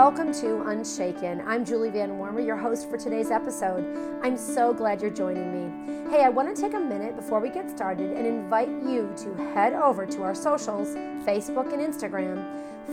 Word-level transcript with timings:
welcome 0.00 0.32
to 0.32 0.62
Unshaken. 0.62 1.42
I'm 1.46 1.62
Julie 1.62 1.90
Van 1.90 2.16
Warmer, 2.16 2.40
your 2.40 2.56
host 2.56 2.88
for 2.88 2.96
today's 2.96 3.30
episode. 3.30 3.84
I'm 4.22 4.34
so 4.38 4.72
glad 4.72 5.02
you're 5.02 5.10
joining 5.10 5.52
me. 5.52 6.10
Hey, 6.10 6.24
I 6.24 6.30
want 6.30 6.56
to 6.56 6.58
take 6.58 6.72
a 6.72 6.80
minute 6.80 7.16
before 7.16 7.38
we 7.38 7.50
get 7.50 7.68
started 7.68 8.10
and 8.12 8.26
invite 8.26 8.70
you 8.70 9.12
to 9.18 9.34
head 9.52 9.74
over 9.74 10.06
to 10.06 10.22
our 10.22 10.34
socials 10.34 10.88
Facebook 11.26 11.74
and 11.74 11.82
Instagram. 11.82 12.42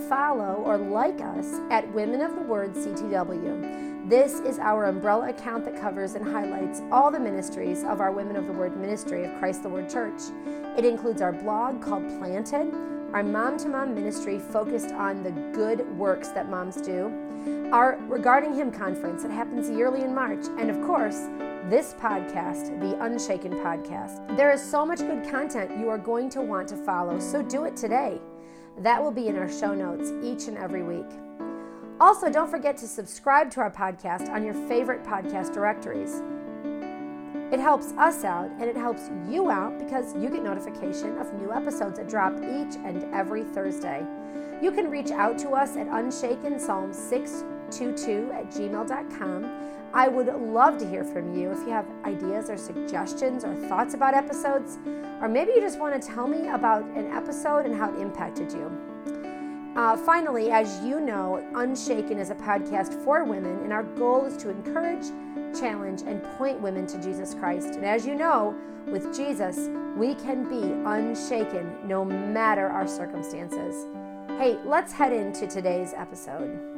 Follow 0.10 0.56
or 0.56 0.78
like 0.78 1.22
us 1.22 1.62
at 1.72 1.90
Women 1.94 2.20
of 2.20 2.36
the 2.36 2.42
Word 2.42 2.74
CTW. 2.74 4.10
This 4.10 4.42
is 4.42 4.60
our 4.60 4.84
umbrella 4.84 5.30
account 5.30 5.64
that 5.64 5.80
covers 5.80 6.16
and 6.16 6.26
highlights 6.26 6.82
all 6.92 7.10
the 7.10 7.22
ministries 7.22 7.86
of 7.86 8.02
our 8.02 8.12
Women 8.12 8.36
of 8.36 8.48
the 8.48 8.54
Word 8.54 8.76
ministry 8.76 9.24
of 9.24 9.40
Christ 9.40 9.64
the 9.64 9.70
Word 9.70 9.90
Church. 9.90 10.20
It 10.78 10.84
includes 10.84 11.22
our 11.22 11.32
blog 11.32 11.82
called 11.82 12.06
Planted 12.20 12.97
our 13.14 13.24
mom 13.24 13.58
to 13.60 13.70
mom 13.70 13.96
ministry 13.96 14.38
focused 14.38 14.92
on 14.92 15.24
the 15.24 15.32
good 15.56 15.88
works 15.98 16.30
that 16.30 16.50
moms 16.50 16.82
do, 16.82 17.12
our 17.72 17.98
Regarding 18.08 18.54
Him 18.54 18.72
conference 18.72 19.24
that 19.24 19.32
happens 19.32 19.70
yearly 19.70 20.02
in 20.02 20.14
March, 20.14 20.46
and 20.58 20.70
of 20.70 20.82
course, 20.86 21.28
this 21.70 21.94
podcast, 21.96 22.80
the 22.82 23.02
Unshaken 23.04 23.54
podcast. 23.54 24.36
There 24.36 24.52
is 24.52 24.62
so 24.62 24.86
much 24.86 25.00
good 25.00 25.30
content 25.30 25.80
you 25.80 25.90
are 25.90 25.98
going 25.98 26.30
to 26.32 26.42
want 26.42 26.68
to 26.70 26.76
follow, 26.76 27.20
so 27.20 27.42
do 27.42 27.66
it 27.66 27.76
today. 27.76 28.20
That 28.80 29.02
will 29.02 29.12
be 29.12 29.28
in 29.28 29.38
our 29.38 29.52
show 29.52 29.74
notes 29.74 30.12
each 30.24 30.48
and 30.48 30.58
every 30.58 30.84
week. 30.84 31.10
Also, 32.00 32.30
don't 32.30 32.50
forget 32.50 32.78
to 32.78 32.88
subscribe 32.88 33.50
to 33.52 33.62
our 33.62 33.72
podcast 33.72 34.30
on 34.30 34.44
your 34.44 34.54
favorite 34.68 35.04
podcast 35.04 35.54
directories. 35.54 36.22
It 37.52 37.60
helps 37.62 37.94
us 37.94 38.26
out 38.26 38.52
and 38.60 38.64
it 38.64 38.76
helps 38.76 39.10
you 39.30 39.50
out 39.50 39.80
because 39.80 40.14
you 40.16 40.30
get 40.30 40.44
notification 40.44 41.18
of 41.18 41.34
new 41.34 41.54
episodes 41.54 41.98
that 41.98 42.10
drop 42.10 42.34
each 42.36 42.76
and 42.84 43.14
every 43.14 43.44
Thursday. 43.44 44.06
You 44.62 44.72
can 44.72 44.90
reach 44.90 45.12
out 45.12 45.38
to 45.40 45.52
us 45.52 45.78
at 45.78 45.88
unshaken 45.88 46.60
psalm 46.60 46.92
622 46.92 48.32
at 48.34 48.50
gmail.com. 48.50 49.68
I 49.94 50.10
would 50.10 50.28
love 50.28 50.78
to 50.80 50.90
hear 50.90 51.06
from 51.06 51.34
you 51.38 51.52
if 51.52 51.60
you 51.60 51.70
have 51.70 51.86
ideas 52.04 52.50
or 52.50 52.58
suggestions 52.58 53.46
or 53.46 53.56
thoughts 53.56 53.94
about 53.94 54.14
episodes, 54.14 54.78
or 55.22 55.30
maybe 55.30 55.54
you 55.54 55.62
just 55.62 55.80
want 55.80 56.00
to 56.00 56.06
tell 56.06 56.28
me 56.28 56.50
about 56.50 56.84
an 56.84 57.10
episode 57.14 57.66
and 57.66 57.74
how 57.74 57.94
it 57.94 58.00
impacted 58.02 58.52
you. 58.52 58.70
Uh, 59.78 59.96
finally, 59.96 60.52
as 60.52 60.84
you 60.84 61.00
know, 61.00 61.48
Unshaken 61.56 62.18
is 62.18 62.30
a 62.30 62.36
podcast 62.36 63.02
for 63.04 63.24
women, 63.24 63.60
and 63.64 63.72
our 63.72 63.84
goal 63.84 64.26
is 64.26 64.36
to 64.38 64.50
encourage 64.50 65.06
challenge, 65.54 66.02
and 66.02 66.24
point 66.38 66.62
women 66.62 66.88
to 66.88 67.02
Jesus 67.02 67.34
Christ. 67.34 67.76
And 67.76 67.86
as 67.86 68.06
you 68.06 68.16
know, 68.16 68.56
with 68.88 69.16
Jesus, 69.16 69.70
we 69.98 70.16
can 70.16 70.48
be 70.50 70.64
unshaken 70.88 71.76
no 71.86 72.06
matter 72.06 72.68
our 72.68 72.88
circumstances. 72.88 73.86
Hey, 74.38 74.58
let's 74.66 74.94
head 74.94 75.14
into 75.14 75.48
today's 75.48 75.94
episode. 75.94 76.77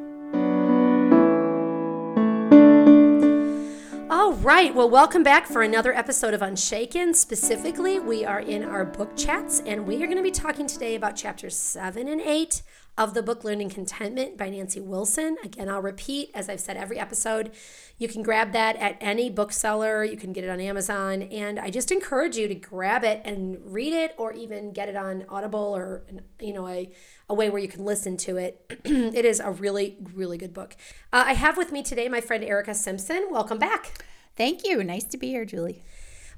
Right, 4.42 4.74
well, 4.74 4.88
welcome 4.88 5.22
back 5.22 5.46
for 5.46 5.60
another 5.60 5.92
episode 5.92 6.32
of 6.32 6.40
Unshaken. 6.40 7.12
Specifically, 7.12 7.98
we 7.98 8.24
are 8.24 8.40
in 8.40 8.64
our 8.64 8.86
book 8.86 9.14
chats, 9.14 9.60
and 9.66 9.86
we 9.86 9.96
are 9.96 10.06
going 10.06 10.16
to 10.16 10.22
be 10.22 10.30
talking 10.30 10.66
today 10.66 10.94
about 10.94 11.14
chapters 11.14 11.54
7 11.54 12.08
and 12.08 12.22
8 12.22 12.62
of 12.96 13.12
the 13.12 13.22
book 13.22 13.44
Learning 13.44 13.68
Contentment 13.68 14.38
by 14.38 14.48
Nancy 14.48 14.80
Wilson. 14.80 15.36
Again, 15.44 15.68
I'll 15.68 15.82
repeat, 15.82 16.30
as 16.32 16.48
I've 16.48 16.60
said 16.60 16.78
every 16.78 16.98
episode, 16.98 17.52
you 17.98 18.08
can 18.08 18.22
grab 18.22 18.52
that 18.52 18.76
at 18.76 18.96
any 18.98 19.28
bookseller. 19.28 20.04
You 20.04 20.16
can 20.16 20.32
get 20.32 20.44
it 20.44 20.48
on 20.48 20.58
Amazon. 20.58 21.22
And 21.24 21.58
I 21.58 21.68
just 21.68 21.92
encourage 21.92 22.36
you 22.36 22.48
to 22.48 22.54
grab 22.54 23.04
it 23.04 23.20
and 23.26 23.58
read 23.62 23.92
it 23.92 24.14
or 24.16 24.32
even 24.32 24.72
get 24.72 24.88
it 24.88 24.96
on 24.96 25.26
Audible 25.28 25.76
or, 25.76 26.02
you 26.40 26.54
know, 26.54 26.66
a, 26.66 26.90
a 27.28 27.34
way 27.34 27.50
where 27.50 27.60
you 27.60 27.68
can 27.68 27.84
listen 27.84 28.16
to 28.18 28.38
it. 28.38 28.80
it 28.86 29.26
is 29.26 29.38
a 29.38 29.50
really, 29.50 29.98
really 30.14 30.38
good 30.38 30.54
book. 30.54 30.76
Uh, 31.12 31.24
I 31.26 31.34
have 31.34 31.58
with 31.58 31.72
me 31.72 31.82
today 31.82 32.08
my 32.08 32.22
friend 32.22 32.42
Erica 32.42 32.74
Simpson. 32.74 33.28
Welcome 33.30 33.58
back. 33.58 34.02
Thank 34.36 34.64
you. 34.64 34.82
Nice 34.82 35.04
to 35.04 35.18
be 35.18 35.28
here, 35.28 35.44
Julie. 35.44 35.82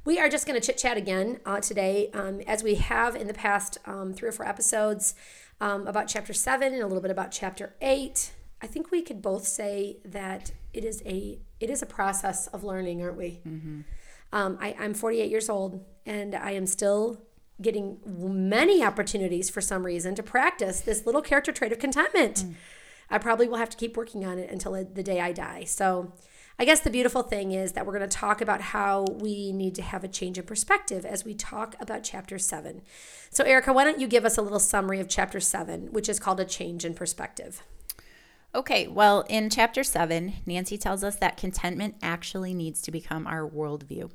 We 0.05 0.19
are 0.19 0.29
just 0.29 0.47
going 0.47 0.61
to 0.61 0.67
chit 0.67 0.79
chat 0.79 0.97
again 0.97 1.41
uh, 1.47 1.61
today, 1.61 2.11
um, 2.13 2.41
as 2.41 2.65
we 2.65 2.75
have 2.75 3.15
in 3.15 3.29
the 3.29 3.35
past 3.35 3.79
um, 3.87 4.13
three 4.13 4.29
or 4.29 4.33
four 4.33 4.47
episodes 4.47 5.15
um, 5.61 5.87
about 5.87 6.09
chapter 6.09 6.33
seven 6.33 6.73
and 6.73 6.83
a 6.83 6.87
little 6.87 7.03
bit 7.03 7.13
about 7.13 7.31
chapter 7.31 7.75
eight. 7.81 8.33
I 8.61 8.67
think 8.67 8.91
we 8.91 9.03
could 9.03 9.23
both 9.23 9.47
say 9.47 9.99
that 10.05 10.53
it 10.73 10.85
is 10.85 11.03
a 11.07 11.39
it 11.61 11.71
is 11.71 11.83
a 11.83 11.87
process 11.87 12.49
of 12.49 12.65
learning, 12.65 13.03
aren't 13.03 13.17
we? 13.17 13.41
Mm-hmm. 13.47 13.81
Um, 14.33 14.59
I, 14.61 14.75
I'm 14.81 14.95
48 14.95 15.31
years 15.31 15.49
old, 15.49 15.85
and 16.07 16.35
I 16.35 16.53
am 16.53 16.67
still 16.67 17.23
getting 17.61 17.99
many 18.05 18.83
opportunities 18.83 19.51
for 19.51 19.61
some 19.61 19.85
reason 19.85 20.15
to 20.17 20.23
practice 20.23 20.81
this 20.81 21.07
little 21.07 21.23
character 21.23 21.53
trait 21.53 21.71
of 21.71 21.79
contentment. 21.79 22.37
Mm. 22.37 22.55
I 23.11 23.19
probably 23.19 23.47
will 23.47 23.59
have 23.59 23.71
to 23.71 23.77
keep 23.77 23.97
working 23.97 24.25
on 24.25 24.39
it 24.39 24.51
until 24.51 24.73
the 24.73 25.03
day 25.03 25.21
I 25.21 25.33
die. 25.33 25.65
So, 25.65 26.13
I 26.63 26.65
guess 26.65 26.79
the 26.79 26.91
beautiful 26.91 27.25
thing 27.25 27.51
is 27.51 27.73
that 27.73 27.85
we're 27.85 27.99
going 27.99 28.09
to 28.09 28.17
talk 28.17 28.41
about 28.41 28.61
how 28.61 29.05
we 29.19 29.53
need 29.53 29.75
to 29.75 29.83
have 29.83 30.05
a 30.05 30.09
change 30.09 30.39
in 30.39 30.45
perspective 30.45 31.05
as 31.05 31.25
we 31.25 31.35
talk 31.35 31.75
about 31.81 32.05
chapter 32.05 32.39
seven. 32.39 32.83
So, 33.31 33.43
Erica, 33.43 33.73
why 33.73 33.83
don't 33.83 33.99
you 33.99 34.07
give 34.07 34.25
us 34.25 34.39
a 34.39 34.43
little 34.43 34.61
summary 34.61 35.01
of 35.01 35.09
chapter 35.09 35.41
seven, 35.41 35.89
which 35.91 36.09
is 36.09 36.21
called 36.21 36.39
a 36.39 36.45
change 36.45 36.85
in 36.85 36.95
perspective? 36.95 37.65
Okay, 38.55 38.87
well, 38.87 39.23
in 39.23 39.51
chapter 39.51 39.83
seven, 39.83 40.35
Nancy 40.47 40.79
tells 40.79 41.03
us 41.03 41.17
that 41.17 41.37
contentment 41.37 41.97
actually 42.01 42.55
needs 42.55 42.81
to 42.83 42.93
become 42.93 43.27
our 43.27 43.45
worldview. 43.45 44.13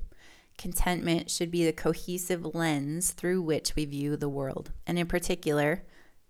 Contentment 0.57 1.29
should 1.29 1.51
be 1.51 1.65
the 1.65 1.73
cohesive 1.73 2.55
lens 2.55 3.11
through 3.11 3.41
which 3.41 3.75
we 3.75 3.83
view 3.83 4.15
the 4.15 4.29
world, 4.29 4.71
and 4.85 4.97
in 4.97 5.07
particular, 5.07 5.83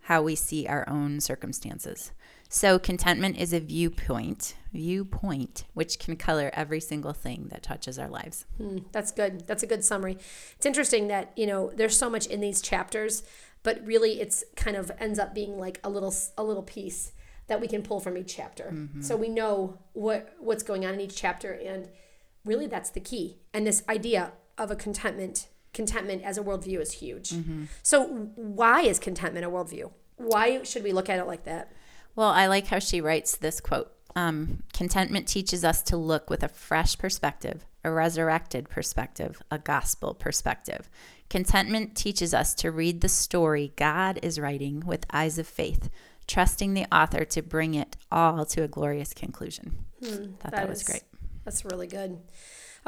how 0.06 0.24
we 0.24 0.34
see 0.34 0.66
our 0.66 0.90
own 0.90 1.20
circumstances. 1.20 2.12
So, 2.50 2.80
contentment 2.80 3.38
is 3.38 3.54
a 3.54 3.60
viewpoint, 3.60 4.56
viewpoint, 4.72 5.66
which 5.74 6.00
can 6.00 6.16
color 6.16 6.50
every 6.54 6.80
single 6.80 7.14
thing 7.14 7.48
that 7.50 7.64
touches 7.64 8.00
our 8.00 8.08
lives. 8.08 8.46
Hmm, 8.58 8.80
that's 8.92 9.12
good. 9.12 9.48
That's 9.48 9.64
a 9.64 9.68
good 9.68 9.84
summary. 9.84 10.18
It's 10.56 10.66
interesting 10.66 11.08
that 11.08 11.34
you 11.36 11.46
know 11.46 11.72
there's 11.76 11.98
so 11.98 12.10
much 12.10 12.26
in 12.28 12.40
these 12.40 12.62
chapters, 12.62 13.24
but 13.64 13.86
really 13.86 14.22
it's 14.22 14.44
kind 14.56 14.78
of 14.78 14.92
ends 15.00 15.20
up 15.20 15.36
being 15.36 15.58
like 15.58 15.80
a 15.84 15.90
little 15.90 16.14
a 16.38 16.44
little 16.44 16.64
piece 16.64 17.12
that 17.48 17.62
we 17.62 17.68
can 17.68 17.82
pull 17.82 18.00
from 18.00 18.18
each 18.18 18.36
chapter. 18.36 18.72
Mm-hmm. 18.74 19.02
So 19.02 19.16
we 19.16 19.30
know 19.30 19.80
what 19.94 20.36
what's 20.40 20.64
going 20.64 20.86
on 20.86 20.94
in 20.94 21.02
each 21.02 21.16
chapter 21.16 21.52
and 21.52 21.90
really 22.46 22.68
that's 22.68 22.90
the 22.90 23.00
key. 23.00 23.40
And 23.54 23.66
this 23.66 23.84
idea 23.90 24.34
of 24.58 24.72
a 24.72 24.76
contentment 24.76 25.48
contentment 25.74 26.24
as 26.24 26.38
a 26.38 26.44
worldview 26.44 26.80
is 26.80 26.94
huge. 26.94 27.32
Mm-hmm. 27.32 27.66
So 27.84 28.06
why 28.36 28.82
is 28.82 29.00
contentment 29.00 29.46
a 29.46 29.50
worldview? 29.50 29.92
Why 30.16 30.64
should 30.64 30.84
we 30.84 30.92
look 30.92 31.10
at 31.10 31.20
it 31.20 31.28
like 31.28 31.44
that? 31.44 31.72
Well, 32.18 32.30
I 32.30 32.48
like 32.48 32.66
how 32.66 32.80
she 32.80 33.00
writes 33.00 33.38
this 33.38 33.62
quote. 33.62 33.92
Um, 34.16 34.64
contentment 34.74 35.28
teaches 35.28 35.64
us 35.64 35.84
to 35.84 35.98
look 35.98 36.32
with 36.32 36.42
a 36.42 36.48
fresh 36.48 36.98
perspective, 36.98 37.64
a 37.84 37.92
resurrected 37.92 38.70
perspective, 38.70 39.40
a 39.52 39.60
gospel 39.60 40.16
perspective. 40.16 40.90
Contentment 41.30 41.96
teaches 41.96 42.34
us 42.34 42.56
to 42.56 42.72
read 42.72 43.02
the 43.02 43.08
story 43.08 43.72
God 43.76 44.20
is 44.24 44.40
writing 44.40 44.80
with 44.80 45.06
eyes 45.14 45.38
of 45.38 45.46
faith, 45.46 45.92
trusting 46.26 46.74
the 46.74 46.86
author 46.92 47.24
to 47.24 47.44
bring 47.44 47.76
it 47.76 47.96
all 48.12 48.46
to 48.48 48.64
a 48.64 48.68
glorious 48.68 49.14
conclusion. 49.14 49.86
Hmm, 50.04 50.10
Thought 50.10 50.42
that, 50.42 50.52
that 50.54 50.70
was 50.70 50.82
great. 50.82 51.04
That's 51.46 51.66
really 51.66 51.88
good. 51.88 52.18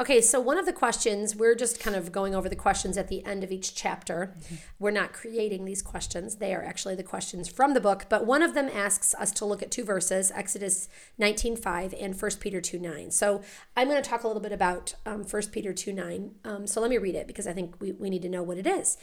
Okay, 0.00 0.22
so 0.22 0.40
one 0.40 0.56
of 0.56 0.64
the 0.64 0.72
questions, 0.72 1.36
we're 1.36 1.54
just 1.54 1.78
kind 1.78 1.94
of 1.94 2.10
going 2.10 2.34
over 2.34 2.48
the 2.48 2.56
questions 2.56 2.96
at 2.96 3.08
the 3.08 3.22
end 3.26 3.44
of 3.44 3.52
each 3.52 3.74
chapter. 3.74 4.34
Mm-hmm. 4.34 4.54
We're 4.78 4.92
not 4.92 5.12
creating 5.12 5.66
these 5.66 5.82
questions, 5.82 6.36
they 6.36 6.54
are 6.54 6.64
actually 6.64 6.94
the 6.94 7.02
questions 7.02 7.50
from 7.50 7.74
the 7.74 7.82
book. 7.82 8.06
But 8.08 8.24
one 8.24 8.42
of 8.42 8.54
them 8.54 8.70
asks 8.72 9.14
us 9.16 9.30
to 9.32 9.44
look 9.44 9.62
at 9.62 9.70
two 9.70 9.84
verses 9.84 10.32
Exodus 10.34 10.88
19 11.18 11.54
5 11.54 11.94
and 12.00 12.18
1 12.18 12.30
Peter 12.40 12.62
2 12.62 12.78
9. 12.78 13.10
So 13.10 13.42
I'm 13.76 13.90
going 13.90 14.02
to 14.02 14.08
talk 14.08 14.24
a 14.24 14.26
little 14.26 14.40
bit 14.40 14.52
about 14.52 14.94
um, 15.04 15.22
1 15.24 15.42
Peter 15.52 15.74
2 15.74 15.92
9. 15.92 16.30
Um, 16.46 16.66
so 16.66 16.80
let 16.80 16.88
me 16.88 16.96
read 16.96 17.14
it 17.14 17.26
because 17.26 17.46
I 17.46 17.52
think 17.52 17.78
we, 17.78 17.92
we 17.92 18.08
need 18.08 18.22
to 18.22 18.30
know 18.30 18.42
what 18.42 18.56
it 18.56 18.66
is. 18.66 18.96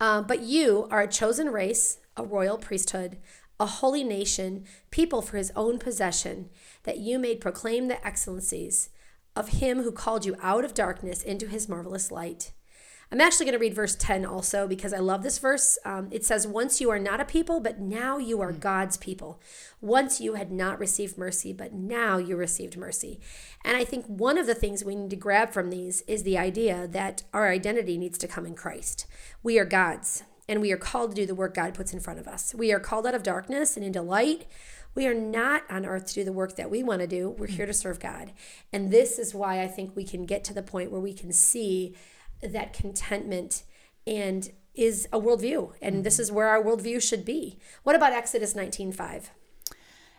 Uh, 0.00 0.22
but 0.22 0.42
you 0.42 0.86
are 0.88 1.00
a 1.00 1.08
chosen 1.08 1.48
race, 1.48 1.98
a 2.16 2.22
royal 2.22 2.58
priesthood 2.58 3.16
a 3.60 3.66
holy 3.66 4.02
nation, 4.02 4.64
people 4.90 5.22
for 5.22 5.36
his 5.36 5.52
own 5.54 5.78
possession, 5.78 6.50
that 6.82 6.98
you 6.98 7.20
may 7.20 7.36
proclaim 7.36 7.86
the 7.86 8.04
excellencies 8.04 8.90
of 9.36 9.48
him 9.48 9.82
who 9.82 9.92
called 9.92 10.24
you 10.24 10.36
out 10.40 10.64
of 10.64 10.74
darkness 10.74 11.22
into 11.22 11.46
his 11.46 11.68
marvelous 11.68 12.10
light. 12.10 12.52
I'm 13.12 13.20
actually 13.20 13.46
going 13.46 13.52
to 13.54 13.60
read 13.60 13.74
verse 13.74 13.94
10 13.94 14.24
also 14.24 14.66
because 14.66 14.92
I 14.92 14.98
love 14.98 15.22
this 15.22 15.38
verse. 15.38 15.78
Um, 15.84 16.08
it 16.10 16.24
says, 16.24 16.46
Once 16.46 16.80
you 16.80 16.90
are 16.90 16.98
not 16.98 17.20
a 17.20 17.24
people, 17.24 17.60
but 17.60 17.78
now 17.78 18.18
you 18.18 18.40
are 18.40 18.52
God's 18.52 18.96
people. 18.96 19.40
Once 19.80 20.20
you 20.20 20.34
had 20.34 20.50
not 20.50 20.80
received 20.80 21.18
mercy, 21.18 21.52
but 21.52 21.72
now 21.72 22.16
you 22.16 22.36
received 22.36 22.76
mercy. 22.76 23.20
And 23.64 23.76
I 23.76 23.84
think 23.84 24.06
one 24.06 24.38
of 24.38 24.46
the 24.46 24.54
things 24.54 24.84
we 24.84 24.96
need 24.96 25.10
to 25.10 25.16
grab 25.16 25.52
from 25.52 25.70
these 25.70 26.02
is 26.08 26.22
the 26.22 26.38
idea 26.38 26.88
that 26.88 27.22
our 27.32 27.50
identity 27.50 27.98
needs 27.98 28.18
to 28.18 28.28
come 28.28 28.46
in 28.46 28.54
Christ. 28.54 29.06
We 29.42 29.58
are 29.58 29.64
God's 29.64 30.24
and 30.48 30.60
we 30.60 30.72
are 30.72 30.76
called 30.76 31.10
to 31.10 31.22
do 31.22 31.26
the 31.26 31.34
work 31.34 31.54
God 31.54 31.74
puts 31.74 31.92
in 31.92 32.00
front 32.00 32.18
of 32.18 32.28
us. 32.28 32.54
We 32.54 32.72
are 32.72 32.80
called 32.80 33.06
out 33.06 33.14
of 33.14 33.22
darkness 33.22 33.76
and 33.76 33.86
into 33.86 34.02
light. 34.02 34.44
We 34.94 35.06
are 35.06 35.14
not 35.14 35.62
on 35.70 35.84
earth 35.84 36.06
to 36.06 36.14
do 36.14 36.24
the 36.24 36.32
work 36.32 36.56
that 36.56 36.70
we 36.70 36.82
want 36.82 37.00
to 37.00 37.06
do. 37.06 37.30
We're 37.30 37.46
here 37.48 37.66
to 37.66 37.72
serve 37.72 37.98
God. 37.98 38.32
And 38.72 38.90
this 38.90 39.18
is 39.18 39.34
why 39.34 39.60
I 39.60 39.66
think 39.66 39.94
we 39.94 40.04
can 40.04 40.24
get 40.24 40.44
to 40.44 40.54
the 40.54 40.62
point 40.62 40.90
where 40.90 41.00
we 41.00 41.12
can 41.12 41.32
see 41.32 41.96
that 42.42 42.72
contentment 42.72 43.64
and 44.06 44.50
is 44.74 45.08
a 45.12 45.20
worldview. 45.20 45.72
And 45.80 46.04
this 46.04 46.18
is 46.18 46.30
where 46.32 46.48
our 46.48 46.62
worldview 46.62 47.02
should 47.02 47.24
be. 47.24 47.58
What 47.82 47.96
about 47.96 48.12
Exodus 48.12 48.54
19:5? 48.54 49.30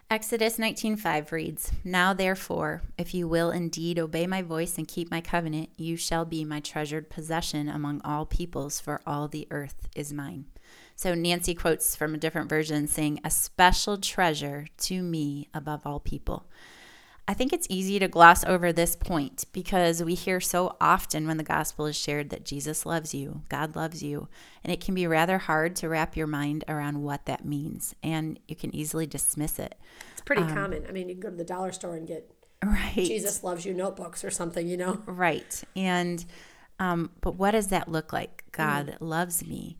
Exodus 0.09 0.59
19:5 0.59 1.31
reads, 1.31 1.71
"Now 1.83 2.13
therefore, 2.13 2.83
if 2.97 3.13
you 3.13 3.27
will 3.27 3.49
indeed 3.49 3.97
obey 3.97 4.27
my 4.27 4.41
voice 4.41 4.77
and 4.77 4.87
keep 4.87 5.09
my 5.09 5.19
covenant, 5.19 5.69
you 5.77 5.97
shall 5.97 6.25
be 6.25 6.45
my 6.45 6.59
treasured 6.59 7.09
possession 7.09 7.67
among 7.67 8.01
all 8.03 8.25
peoples, 8.25 8.79
for 8.79 9.01
all 9.07 9.27
the 9.27 9.47
earth 9.49 9.87
is 9.95 10.13
mine." 10.13 10.45
So 10.95 11.13
Nancy 11.13 11.53
quotes 11.53 11.95
from 11.95 12.15
a 12.15 12.17
different 12.17 12.49
version 12.49 12.87
saying, 12.87 13.19
"A 13.23 13.29
special 13.29 13.97
treasure 13.97 14.67
to 14.79 15.01
me 15.03 15.49
above 15.53 15.85
all 15.85 15.99
people." 15.99 16.45
I 17.27 17.33
think 17.33 17.51
it's 17.51 17.65
easy 17.71 17.97
to 17.97 18.07
gloss 18.07 18.43
over 18.43 18.71
this 18.71 18.95
point 18.95 19.45
because 19.51 20.03
we 20.03 20.13
hear 20.13 20.39
so 20.39 20.75
often 20.79 21.25
when 21.25 21.37
the 21.37 21.43
gospel 21.43 21.87
is 21.87 21.95
shared 21.95 22.29
that 22.29 22.45
Jesus 22.45 22.85
loves 22.85 23.15
you, 23.15 23.41
God 23.49 23.75
loves 23.75 24.03
you, 24.03 24.27
and 24.63 24.71
it 24.71 24.79
can 24.79 24.93
be 24.93 25.07
rather 25.07 25.39
hard 25.39 25.75
to 25.77 25.89
wrap 25.89 26.15
your 26.15 26.27
mind 26.27 26.63
around 26.67 27.01
what 27.01 27.25
that 27.25 27.43
means, 27.43 27.95
and 28.03 28.39
you 28.47 28.55
can 28.55 28.73
easily 28.75 29.07
dismiss 29.07 29.57
it. 29.57 29.73
It's 30.11 30.21
pretty 30.21 30.43
um, 30.43 30.53
common. 30.53 30.85
I 30.87 30.91
mean, 30.91 31.09
you 31.09 31.15
can 31.15 31.21
go 31.21 31.29
to 31.31 31.35
the 31.35 31.43
dollar 31.43 31.71
store 31.71 31.95
and 31.95 32.07
get 32.07 32.31
right 32.63 32.93
Jesus 32.93 33.43
loves 33.43 33.65
you 33.65 33.73
notebooks 33.73 34.23
or 34.23 34.29
something, 34.29 34.67
you 34.67 34.77
know. 34.77 35.01
Right. 35.07 35.63
And 35.75 36.23
um, 36.79 37.09
but 37.21 37.35
what 37.35 37.51
does 37.51 37.67
that 37.67 37.87
look 37.87 38.13
like? 38.13 38.43
God 38.51 38.87
mm. 38.87 38.97
loves 38.99 39.45
me. 39.45 39.77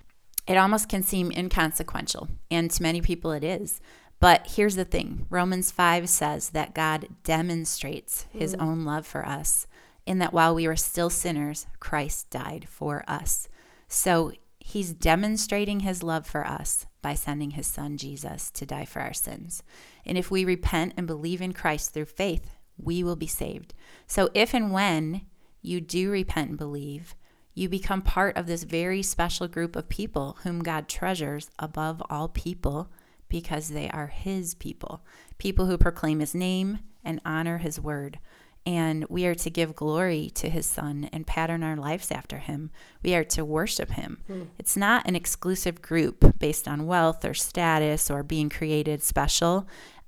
It 0.47 0.57
almost 0.57 0.89
can 0.89 1.03
seem 1.03 1.31
inconsequential, 1.31 2.27
and 2.51 2.69
to 2.69 2.83
many 2.83 3.01
people 3.01 3.31
it 3.31 3.43
is. 3.43 3.81
But 4.19 4.47
here's 4.55 4.75
the 4.75 4.85
thing 4.85 5.25
Romans 5.29 5.71
5 5.71 6.07
says 6.09 6.49
that 6.51 6.73
God 6.73 7.07
demonstrates 7.23 8.27
his 8.31 8.55
mm. 8.55 8.61
own 8.61 8.85
love 8.85 9.05
for 9.05 9.25
us 9.25 9.67
in 10.05 10.19
that 10.19 10.33
while 10.33 10.53
we 10.53 10.67
were 10.67 10.75
still 10.75 11.09
sinners, 11.09 11.67
Christ 11.79 12.29
died 12.29 12.67
for 12.69 13.03
us. 13.07 13.49
So 13.87 14.33
he's 14.59 14.93
demonstrating 14.93 15.81
his 15.81 16.03
love 16.03 16.25
for 16.25 16.45
us 16.45 16.85
by 17.01 17.13
sending 17.13 17.51
his 17.51 17.67
son 17.67 17.97
Jesus 17.97 18.49
to 18.51 18.65
die 18.65 18.85
for 18.85 18.99
our 18.99 19.13
sins. 19.13 19.63
And 20.05 20.17
if 20.17 20.31
we 20.31 20.45
repent 20.45 20.93
and 20.97 21.07
believe 21.07 21.41
in 21.41 21.53
Christ 21.53 21.93
through 21.93 22.05
faith, 22.05 22.49
we 22.77 23.03
will 23.03 23.15
be 23.15 23.27
saved. 23.27 23.73
So 24.07 24.29
if 24.33 24.53
and 24.53 24.71
when 24.71 25.21
you 25.61 25.81
do 25.81 26.11
repent 26.11 26.49
and 26.49 26.57
believe, 26.57 27.15
you 27.55 27.69
become 27.69 28.01
part 28.01 28.37
of 28.37 28.45
this 28.45 28.63
very 28.63 29.01
special 29.01 29.47
group 29.47 29.75
of 29.75 29.89
people 29.89 30.37
whom 30.43 30.61
God 30.61 30.87
treasures 30.89 31.49
above 31.57 32.03
all 32.09 32.27
people 32.27 32.89
because 33.29 33.69
they 33.69 33.89
are 33.89 34.07
his 34.07 34.53
people, 34.53 35.03
people 35.37 35.65
who 35.65 35.77
proclaim 35.77 36.19
his 36.19 36.35
name 36.35 36.79
and 37.03 37.21
honor 37.25 37.57
his 37.57 37.79
word. 37.79 38.19
And 38.67 39.05
we 39.09 39.25
are 39.27 39.35
to 39.35 39.49
give 39.49 39.75
glory 39.75 40.31
to 40.35 40.49
his 40.49 40.65
son 40.65 41.07
and 41.13 41.25
pattern 41.25 41.63
our 41.63 41.75
lives 41.75 42.11
after 42.11 42.39
him. 42.39 42.71
We 43.03 43.13
are 43.13 43.23
to 43.25 43.45
worship 43.45 43.91
him. 43.91 44.23
Mm. 44.29 44.47
It's 44.57 44.75
not 44.75 45.07
an 45.07 45.15
exclusive 45.15 45.81
group 45.81 46.39
based 46.39 46.67
on 46.67 46.87
wealth 46.87 47.23
or 47.23 47.35
status 47.35 48.09
or 48.09 48.23
being 48.23 48.49
created 48.49 49.03
special. 49.03 49.67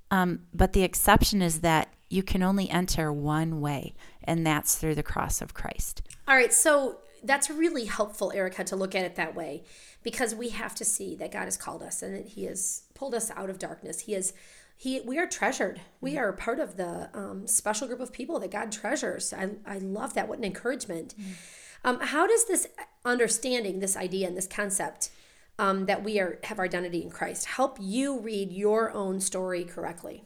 Um, 0.09 0.39
but 0.53 0.73
the 0.73 0.83
exception 0.83 1.41
is 1.41 1.61
that 1.61 1.93
you 2.09 2.23
can 2.23 2.41
only 2.41 2.69
enter 2.69 3.11
one 3.11 3.61
way, 3.61 3.93
and 4.23 4.45
that's 4.45 4.75
through 4.75 4.95
the 4.95 5.03
cross 5.03 5.41
of 5.41 5.53
Christ. 5.53 6.01
All 6.27 6.35
right. 6.35 6.53
So 6.53 6.99
that's 7.23 7.49
really 7.49 7.85
helpful, 7.85 8.31
Erica, 8.33 8.63
to 8.65 8.75
look 8.75 8.95
at 8.95 9.05
it 9.05 9.15
that 9.15 9.35
way 9.35 9.63
because 10.03 10.35
we 10.35 10.49
have 10.49 10.75
to 10.75 10.85
see 10.85 11.15
that 11.15 11.31
God 11.31 11.45
has 11.45 11.57
called 11.57 11.81
us 11.81 12.01
and 12.01 12.15
that 12.15 12.29
He 12.29 12.45
has 12.45 12.83
pulled 12.93 13.13
us 13.13 13.31
out 13.31 13.49
of 13.49 13.59
darkness. 13.59 14.01
He 14.01 14.15
is 14.15 14.33
he 14.77 15.01
we 15.01 15.17
are 15.17 15.25
treasured. 15.25 15.81
We 15.99 16.11
mm-hmm. 16.11 16.19
are 16.19 16.33
part 16.33 16.59
of 16.59 16.77
the 16.77 17.09
um, 17.13 17.47
special 17.47 17.87
group 17.87 17.99
of 17.99 18.13
people 18.13 18.39
that 18.39 18.51
God 18.51 18.71
treasures. 18.71 19.33
I, 19.33 19.49
I 19.65 19.79
love 19.79 20.13
that. 20.13 20.27
What 20.27 20.37
an 20.37 20.43
encouragement. 20.43 21.15
Mm-hmm. 21.19 21.31
Um, 21.83 21.99
how 21.99 22.27
does 22.27 22.45
this 22.45 22.67
understanding, 23.03 23.79
this 23.79 23.97
idea, 23.97 24.27
and 24.27 24.37
this 24.37 24.47
concept 24.47 25.09
um, 25.57 25.87
that 25.87 26.03
we 26.03 26.19
are 26.19 26.39
have 26.43 26.59
our 26.59 26.65
identity 26.65 27.01
in 27.01 27.09
Christ 27.09 27.45
help 27.45 27.77
you 27.81 28.19
read 28.19 28.51
your 28.51 28.91
own 28.91 29.19
story 29.19 29.63
correctly? 29.63 30.23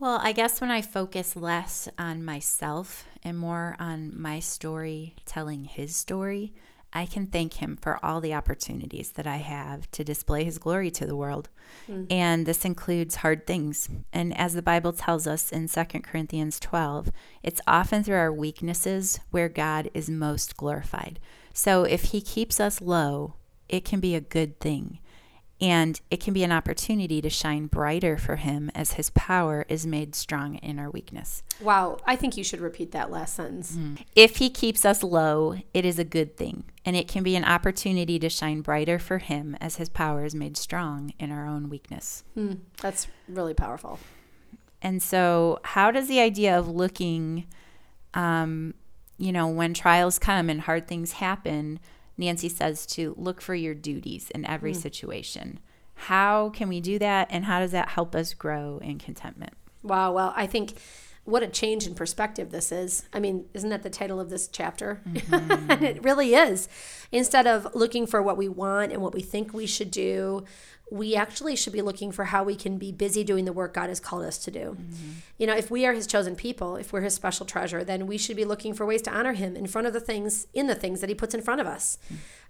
Well, 0.00 0.20
I 0.22 0.30
guess 0.30 0.60
when 0.60 0.70
I 0.70 0.80
focus 0.80 1.34
less 1.34 1.88
on 1.98 2.24
myself 2.24 3.04
and 3.24 3.36
more 3.36 3.74
on 3.80 4.12
my 4.14 4.38
story 4.38 5.16
telling 5.26 5.64
his 5.64 5.96
story, 5.96 6.52
I 6.92 7.04
can 7.04 7.26
thank 7.26 7.54
him 7.54 7.76
for 7.76 7.98
all 8.04 8.20
the 8.20 8.32
opportunities 8.32 9.10
that 9.12 9.26
I 9.26 9.38
have 9.38 9.90
to 9.90 10.04
display 10.04 10.44
his 10.44 10.58
glory 10.58 10.92
to 10.92 11.04
the 11.04 11.16
world. 11.16 11.48
Mm-hmm. 11.90 12.04
And 12.12 12.46
this 12.46 12.64
includes 12.64 13.16
hard 13.16 13.44
things. 13.44 13.88
And 14.12 14.36
as 14.38 14.54
the 14.54 14.62
Bible 14.62 14.92
tells 14.92 15.26
us 15.26 15.50
in 15.50 15.68
2 15.68 15.84
Corinthians 16.00 16.60
12, 16.60 17.10
it's 17.42 17.60
often 17.66 18.04
through 18.04 18.16
our 18.16 18.32
weaknesses 18.32 19.18
where 19.32 19.48
God 19.48 19.90
is 19.94 20.08
most 20.08 20.56
glorified. 20.56 21.18
So 21.52 21.82
if 21.82 22.04
he 22.04 22.20
keeps 22.20 22.60
us 22.60 22.80
low, 22.80 23.34
it 23.68 23.84
can 23.84 23.98
be 23.98 24.14
a 24.14 24.20
good 24.20 24.60
thing. 24.60 25.00
And 25.60 26.00
it 26.08 26.20
can 26.20 26.32
be 26.32 26.44
an 26.44 26.52
opportunity 26.52 27.20
to 27.20 27.28
shine 27.28 27.66
brighter 27.66 28.16
for 28.16 28.36
him 28.36 28.70
as 28.74 28.92
his 28.92 29.10
power 29.10 29.66
is 29.68 29.84
made 29.86 30.14
strong 30.14 30.54
in 30.56 30.78
our 30.78 30.88
weakness. 30.88 31.42
Wow, 31.60 31.98
I 32.06 32.14
think 32.14 32.36
you 32.36 32.44
should 32.44 32.60
repeat 32.60 32.92
that 32.92 33.10
last 33.10 33.34
sentence. 33.34 33.72
Mm. 33.72 33.98
If 34.14 34.36
he 34.36 34.50
keeps 34.50 34.84
us 34.84 35.02
low, 35.02 35.56
it 35.74 35.84
is 35.84 35.98
a 35.98 36.04
good 36.04 36.36
thing. 36.36 36.64
And 36.84 36.94
it 36.94 37.08
can 37.08 37.24
be 37.24 37.34
an 37.34 37.44
opportunity 37.44 38.20
to 38.20 38.28
shine 38.28 38.60
brighter 38.60 39.00
for 39.00 39.18
him 39.18 39.56
as 39.60 39.76
his 39.76 39.88
power 39.88 40.24
is 40.24 40.34
made 40.34 40.56
strong 40.56 41.12
in 41.18 41.32
our 41.32 41.46
own 41.46 41.68
weakness. 41.68 42.22
Mm, 42.36 42.58
that's 42.80 43.08
really 43.28 43.54
powerful. 43.54 43.98
And 44.80 45.02
so, 45.02 45.58
how 45.64 45.90
does 45.90 46.06
the 46.06 46.20
idea 46.20 46.56
of 46.56 46.68
looking, 46.68 47.46
um, 48.14 48.74
you 49.18 49.32
know, 49.32 49.48
when 49.48 49.74
trials 49.74 50.20
come 50.20 50.48
and 50.48 50.60
hard 50.60 50.86
things 50.86 51.12
happen, 51.12 51.80
Nancy 52.18 52.48
says 52.48 52.84
to 52.86 53.14
look 53.16 53.40
for 53.40 53.54
your 53.54 53.74
duties 53.74 54.30
in 54.30 54.44
every 54.44 54.72
mm. 54.72 54.76
situation. 54.76 55.60
How 55.94 56.50
can 56.50 56.68
we 56.68 56.80
do 56.80 56.98
that? 56.98 57.28
And 57.30 57.44
how 57.44 57.60
does 57.60 57.72
that 57.72 57.90
help 57.90 58.14
us 58.14 58.34
grow 58.34 58.78
in 58.82 58.98
contentment? 58.98 59.54
Wow. 59.82 60.12
Well, 60.12 60.32
I 60.36 60.46
think 60.46 60.74
what 61.24 61.42
a 61.42 61.46
change 61.46 61.86
in 61.86 61.94
perspective 61.94 62.50
this 62.50 62.72
is. 62.72 63.06
I 63.12 63.20
mean, 63.20 63.46
isn't 63.52 63.68
that 63.68 63.82
the 63.82 63.90
title 63.90 64.18
of 64.18 64.30
this 64.30 64.48
chapter? 64.48 65.02
Mm-hmm. 65.28 65.70
and 65.70 65.82
it 65.82 66.02
really 66.02 66.34
is. 66.34 66.68
Instead 67.12 67.46
of 67.46 67.74
looking 67.74 68.06
for 68.06 68.22
what 68.22 68.36
we 68.36 68.48
want 68.48 68.92
and 68.92 69.02
what 69.02 69.12
we 69.12 69.20
think 69.20 69.52
we 69.52 69.66
should 69.66 69.90
do, 69.90 70.44
we 70.90 71.14
actually 71.14 71.56
should 71.56 71.72
be 71.72 71.82
looking 71.82 72.12
for 72.12 72.24
how 72.26 72.44
we 72.44 72.56
can 72.56 72.78
be 72.78 72.92
busy 72.92 73.24
doing 73.24 73.44
the 73.44 73.52
work 73.52 73.74
God 73.74 73.88
has 73.88 74.00
called 74.00 74.24
us 74.24 74.38
to 74.38 74.50
do. 74.50 74.76
Mm-hmm. 74.78 75.10
You 75.38 75.46
know, 75.46 75.56
if 75.56 75.70
we 75.70 75.86
are 75.86 75.92
his 75.92 76.06
chosen 76.06 76.34
people, 76.34 76.76
if 76.76 76.92
we're 76.92 77.02
his 77.02 77.14
special 77.14 77.44
treasure, 77.44 77.84
then 77.84 78.06
we 78.06 78.18
should 78.18 78.36
be 78.36 78.44
looking 78.44 78.74
for 78.74 78.86
ways 78.86 79.02
to 79.02 79.10
honor 79.10 79.34
him 79.34 79.56
in 79.56 79.66
front 79.66 79.86
of 79.86 79.92
the 79.92 80.00
things 80.00 80.46
in 80.54 80.66
the 80.66 80.74
things 80.74 81.00
that 81.00 81.08
he 81.08 81.14
puts 81.14 81.34
in 81.34 81.42
front 81.42 81.60
of 81.60 81.66
us. 81.66 81.98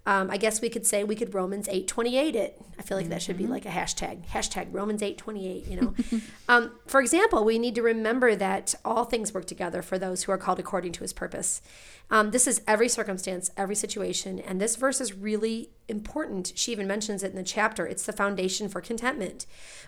Um, 0.08 0.30
I 0.30 0.38
guess 0.38 0.62
we 0.62 0.70
could 0.70 0.86
say 0.86 1.04
we 1.04 1.14
could 1.14 1.34
Romans 1.34 1.68
eight 1.68 1.86
twenty 1.86 2.16
eight 2.16 2.34
it. 2.34 2.58
I 2.78 2.82
feel 2.82 2.96
like 2.96 3.04
mm-hmm. 3.04 3.10
that 3.10 3.20
should 3.20 3.36
be 3.36 3.44
mm-hmm. 3.44 3.52
like 3.52 3.66
a 3.66 3.68
hashtag. 3.68 4.24
Hashtag 4.28 4.68
Romans 4.72 5.02
eight 5.02 5.18
twenty 5.18 5.46
eight. 5.46 5.66
You 5.66 5.80
know, 5.82 5.94
um, 6.48 6.72
for 6.86 7.02
example, 7.02 7.44
we 7.44 7.58
need 7.58 7.74
to 7.74 7.82
remember 7.82 8.34
that 8.34 8.74
all 8.86 9.04
things 9.04 9.34
work 9.34 9.44
together 9.44 9.82
for 9.82 9.98
those 9.98 10.22
who 10.22 10.32
are 10.32 10.38
called 10.38 10.58
according 10.58 10.92
to 10.92 11.00
His 11.00 11.12
purpose. 11.12 11.60
Um, 12.10 12.30
this 12.30 12.46
is 12.46 12.62
every 12.66 12.88
circumstance, 12.88 13.50
every 13.54 13.74
situation, 13.74 14.38
and 14.38 14.58
this 14.58 14.76
verse 14.76 14.98
is 14.98 15.12
really 15.12 15.72
important. 15.88 16.54
She 16.56 16.72
even 16.72 16.86
mentions 16.86 17.22
it 17.22 17.32
in 17.32 17.36
the 17.36 17.42
chapter. 17.42 17.86
It's 17.86 18.06
the 18.06 18.14
foundation 18.14 18.70
for 18.70 18.80
contentment. 18.80 19.44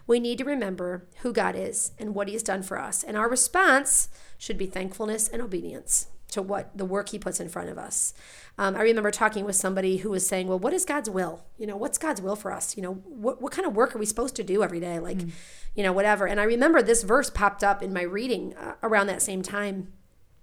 We 0.07 0.21
need 0.21 0.37
to 0.37 0.45
remember 0.45 1.07
who 1.23 1.33
God 1.33 1.57
is 1.57 1.93
and 1.99 2.15
what 2.15 2.29
He 2.29 2.35
has 2.35 2.43
done 2.43 2.63
for 2.63 2.79
us, 2.79 3.03
and 3.03 3.17
our 3.17 3.31
response 3.31 4.11
should 4.37 4.59
be 4.59 4.67
thankfulness 4.67 5.29
and 5.29 5.41
obedience 5.41 6.09
to 6.31 6.43
what 6.43 6.77
the 6.77 6.85
work 6.85 7.11
he 7.11 7.19
puts 7.19 7.41
in 7.41 7.49
front 7.49 7.69
of 7.69 7.79
us. 7.79 8.15
Um, 8.59 8.77
I 8.77 8.83
remember 8.83 9.11
talking 9.11 9.45
with 9.45 9.57
somebody 9.57 9.99
who 9.99 10.11
was 10.11 10.27
saying, 10.27 10.47
well, 10.47 10.59
what 10.59 10.73
is 10.73 10.85
God's 10.85 11.09
will? 11.09 11.45
You 11.59 11.67
know, 11.67 11.77
what's 11.77 11.99
God's 11.99 12.21
will 12.21 12.37
for 12.37 12.53
us? 12.53 12.77
You 12.77 12.83
know, 12.83 12.95
what, 12.95 13.41
what 13.41 13.53
kind 13.53 13.67
of 13.67 13.75
work 13.75 13.95
are 13.95 13.99
we 13.99 14.07
supposed 14.07 14.37
to 14.37 14.45
do 14.45 14.63
every 14.63 14.81
day? 14.81 14.99
Like, 14.99 15.19
mm. 15.19 15.31
you 15.75 15.83
know, 15.83 15.93
whatever. 15.93 16.27
And 16.27 16.41
I 16.41 16.45
remember 16.45 16.83
this 16.83 17.03
verse 17.03 17.31
popped 17.31 17.65
up 17.65 17.83
in 17.83 17.93
my 17.93 18.03
reading 18.03 18.55
uh, 18.57 18.75
around 18.83 19.07
that 19.07 19.23
same 19.23 19.43
time. 19.43 19.93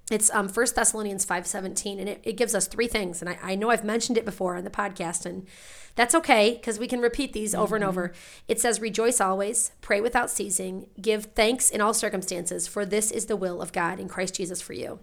It's 0.10 0.32
um, 0.34 0.48
1 0.48 0.68
Thessalonians 0.74 1.26
5.17, 1.26 2.00
and 2.00 2.08
it, 2.08 2.22
it 2.24 2.38
gives 2.38 2.56
us 2.56 2.68
three 2.68 2.88
things. 2.88 3.22
And 3.22 3.30
I, 3.30 3.38
I 3.44 3.56
know 3.56 3.70
I've 3.70 3.84
mentioned 3.84 4.18
it 4.18 4.24
before 4.24 4.56
on 4.56 4.64
the 4.64 4.70
podcast, 4.70 5.26
and 5.26 5.46
that's 5.98 6.16
okay 6.16 6.54
because 6.54 6.80
we 6.80 6.88
can 6.88 7.02
repeat 7.02 7.34
these 7.34 7.54
over 7.54 7.76
mm-hmm. 7.76 7.84
and 7.84 7.90
over. 7.90 8.14
It 8.48 8.62
says, 8.62 8.80
Rejoice 8.80 9.20
always, 9.20 9.72
pray 9.82 10.00
without 10.00 10.30
ceasing, 10.30 10.88
give 11.02 11.26
thanks 11.36 11.70
in 11.70 11.82
all 11.82 11.94
circumstances, 11.94 12.68
for 12.68 12.86
this 12.86 13.12
is 13.12 13.26
the 13.26 13.36
will 13.36 13.62
of 13.62 13.74
God 13.74 14.00
in 14.00 14.08
Christ 14.08 14.36
Jesus 14.36 14.62
for 14.62 14.74
you. 14.74 15.00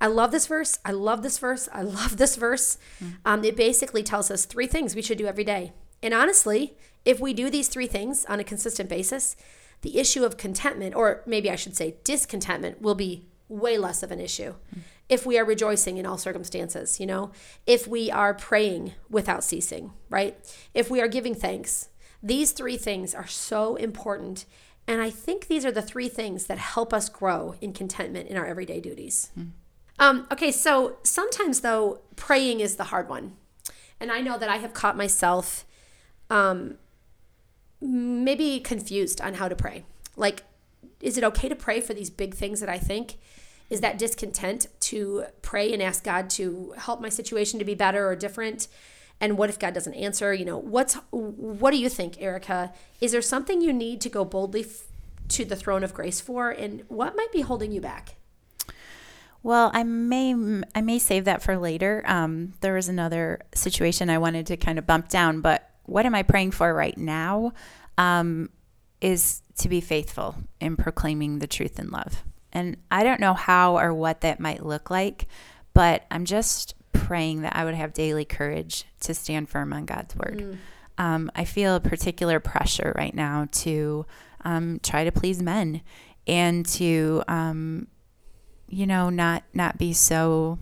I 0.00 0.06
love 0.06 0.32
this 0.32 0.46
verse. 0.46 0.78
I 0.84 0.92
love 0.92 1.22
this 1.22 1.38
verse. 1.38 1.68
I 1.72 1.82
love 1.82 2.16
this 2.16 2.36
verse. 2.36 2.78
Mm-hmm. 3.02 3.14
Um, 3.24 3.44
it 3.44 3.56
basically 3.56 4.02
tells 4.02 4.30
us 4.30 4.46
three 4.46 4.66
things 4.66 4.94
we 4.94 5.02
should 5.02 5.18
do 5.18 5.26
every 5.26 5.44
day. 5.44 5.72
And 6.02 6.14
honestly, 6.14 6.76
if 7.04 7.20
we 7.20 7.34
do 7.34 7.50
these 7.50 7.68
three 7.68 7.86
things 7.86 8.24
on 8.26 8.40
a 8.40 8.44
consistent 8.44 8.88
basis, 8.88 9.36
the 9.82 9.98
issue 9.98 10.24
of 10.24 10.36
contentment, 10.36 10.94
or 10.94 11.22
maybe 11.26 11.50
I 11.50 11.56
should 11.56 11.76
say 11.76 11.96
discontentment, 12.04 12.80
will 12.80 12.94
be 12.94 13.26
way 13.48 13.78
less 13.78 14.02
of 14.02 14.10
an 14.10 14.20
issue. 14.20 14.52
Mm-hmm. 14.52 14.80
If 15.08 15.26
we 15.26 15.38
are 15.38 15.44
rejoicing 15.44 15.96
in 15.96 16.06
all 16.06 16.18
circumstances, 16.18 17.00
you 17.00 17.06
know, 17.06 17.32
if 17.66 17.88
we 17.88 18.10
are 18.10 18.32
praying 18.32 18.94
without 19.08 19.42
ceasing, 19.42 19.92
right? 20.08 20.38
If 20.72 20.88
we 20.88 21.00
are 21.00 21.08
giving 21.08 21.34
thanks, 21.34 21.88
these 22.22 22.52
three 22.52 22.76
things 22.76 23.14
are 23.14 23.26
so 23.26 23.74
important. 23.76 24.44
And 24.86 25.00
I 25.00 25.10
think 25.10 25.48
these 25.48 25.64
are 25.64 25.72
the 25.72 25.82
three 25.82 26.08
things 26.08 26.46
that 26.46 26.58
help 26.58 26.94
us 26.94 27.08
grow 27.08 27.56
in 27.60 27.72
contentment 27.72 28.28
in 28.28 28.36
our 28.36 28.46
everyday 28.46 28.80
duties. 28.80 29.30
Mm-hmm. 29.36 29.50
Um, 30.00 30.26
okay, 30.32 30.50
so 30.50 30.96
sometimes 31.04 31.60
though, 31.60 32.00
praying 32.16 32.60
is 32.60 32.76
the 32.76 32.84
hard 32.84 33.08
one. 33.08 33.36
And 34.00 34.10
I 34.10 34.22
know 34.22 34.38
that 34.38 34.48
I 34.48 34.56
have 34.56 34.72
caught 34.72 34.96
myself 34.96 35.66
um, 36.30 36.78
maybe 37.82 38.60
confused 38.60 39.20
on 39.20 39.34
how 39.34 39.46
to 39.46 39.54
pray. 39.54 39.84
Like, 40.16 40.42
is 41.00 41.18
it 41.18 41.24
okay 41.24 41.48
to 41.50 41.54
pray 41.54 41.82
for 41.82 41.92
these 41.92 42.08
big 42.08 42.34
things 42.34 42.60
that 42.60 42.68
I 42.68 42.78
think? 42.78 43.18
Is 43.68 43.82
that 43.82 43.98
discontent 43.98 44.66
to 44.80 45.26
pray 45.42 45.72
and 45.72 45.82
ask 45.82 46.02
God 46.02 46.30
to 46.30 46.74
help 46.76 47.00
my 47.00 47.10
situation 47.10 47.58
to 47.58 47.64
be 47.64 47.74
better 47.74 48.08
or 48.08 48.16
different? 48.16 48.68
And 49.20 49.36
what 49.36 49.50
if 49.50 49.58
God 49.58 49.74
doesn't 49.74 49.94
answer? 49.94 50.32
You 50.32 50.46
know, 50.46 50.58
what's 50.58 50.94
what 51.10 51.70
do 51.72 51.76
you 51.76 51.90
think, 51.90 52.20
Erica? 52.20 52.72
Is 53.02 53.12
there 53.12 53.22
something 53.22 53.60
you 53.60 53.72
need 53.72 54.00
to 54.00 54.08
go 54.08 54.24
boldly 54.24 54.62
f- 54.62 54.84
to 55.28 55.44
the 55.44 55.56
throne 55.56 55.84
of 55.84 55.92
grace 55.92 56.20
for, 56.20 56.50
and 56.50 56.84
what 56.88 57.14
might 57.16 57.30
be 57.30 57.42
holding 57.42 57.70
you 57.70 57.82
back? 57.82 58.16
Well, 59.42 59.70
I 59.72 59.82
may 59.84 60.34
I 60.74 60.80
may 60.82 60.98
save 60.98 61.24
that 61.24 61.42
for 61.42 61.56
later. 61.56 62.02
Um, 62.06 62.52
there 62.60 62.74
was 62.74 62.88
another 62.88 63.40
situation 63.54 64.10
I 64.10 64.18
wanted 64.18 64.46
to 64.46 64.56
kind 64.56 64.78
of 64.78 64.86
bump 64.86 65.08
down, 65.08 65.40
but 65.40 65.70
what 65.84 66.06
am 66.06 66.14
I 66.14 66.22
praying 66.22 66.50
for 66.52 66.72
right 66.74 66.96
now? 66.96 67.52
Um, 67.96 68.50
is 69.00 69.42
to 69.58 69.68
be 69.68 69.80
faithful 69.80 70.36
in 70.60 70.76
proclaiming 70.76 71.38
the 71.38 71.46
truth 71.46 71.78
in 71.78 71.90
love. 71.90 72.22
And 72.52 72.76
I 72.90 73.02
don't 73.02 73.20
know 73.20 73.34
how 73.34 73.78
or 73.78 73.94
what 73.94 74.20
that 74.22 74.40
might 74.40 74.64
look 74.64 74.90
like, 74.90 75.26
but 75.72 76.04
I'm 76.10 76.24
just 76.24 76.74
praying 76.92 77.42
that 77.42 77.56
I 77.56 77.64
would 77.64 77.74
have 77.74 77.92
daily 77.92 78.24
courage 78.24 78.84
to 79.00 79.14
stand 79.14 79.48
firm 79.48 79.72
on 79.72 79.86
God's 79.86 80.16
word. 80.16 80.38
Mm. 80.38 80.56
Um, 80.98 81.30
I 81.34 81.44
feel 81.44 81.76
a 81.76 81.80
particular 81.80 82.40
pressure 82.40 82.92
right 82.96 83.14
now 83.14 83.48
to 83.52 84.04
um, 84.44 84.80
try 84.82 85.04
to 85.04 85.12
please 85.12 85.42
men 85.42 85.82
and 86.26 86.66
to 86.66 87.22
um, 87.28 87.86
you 88.70 88.86
know, 88.86 89.10
not 89.10 89.44
not 89.52 89.78
be 89.78 89.92
so 89.92 90.58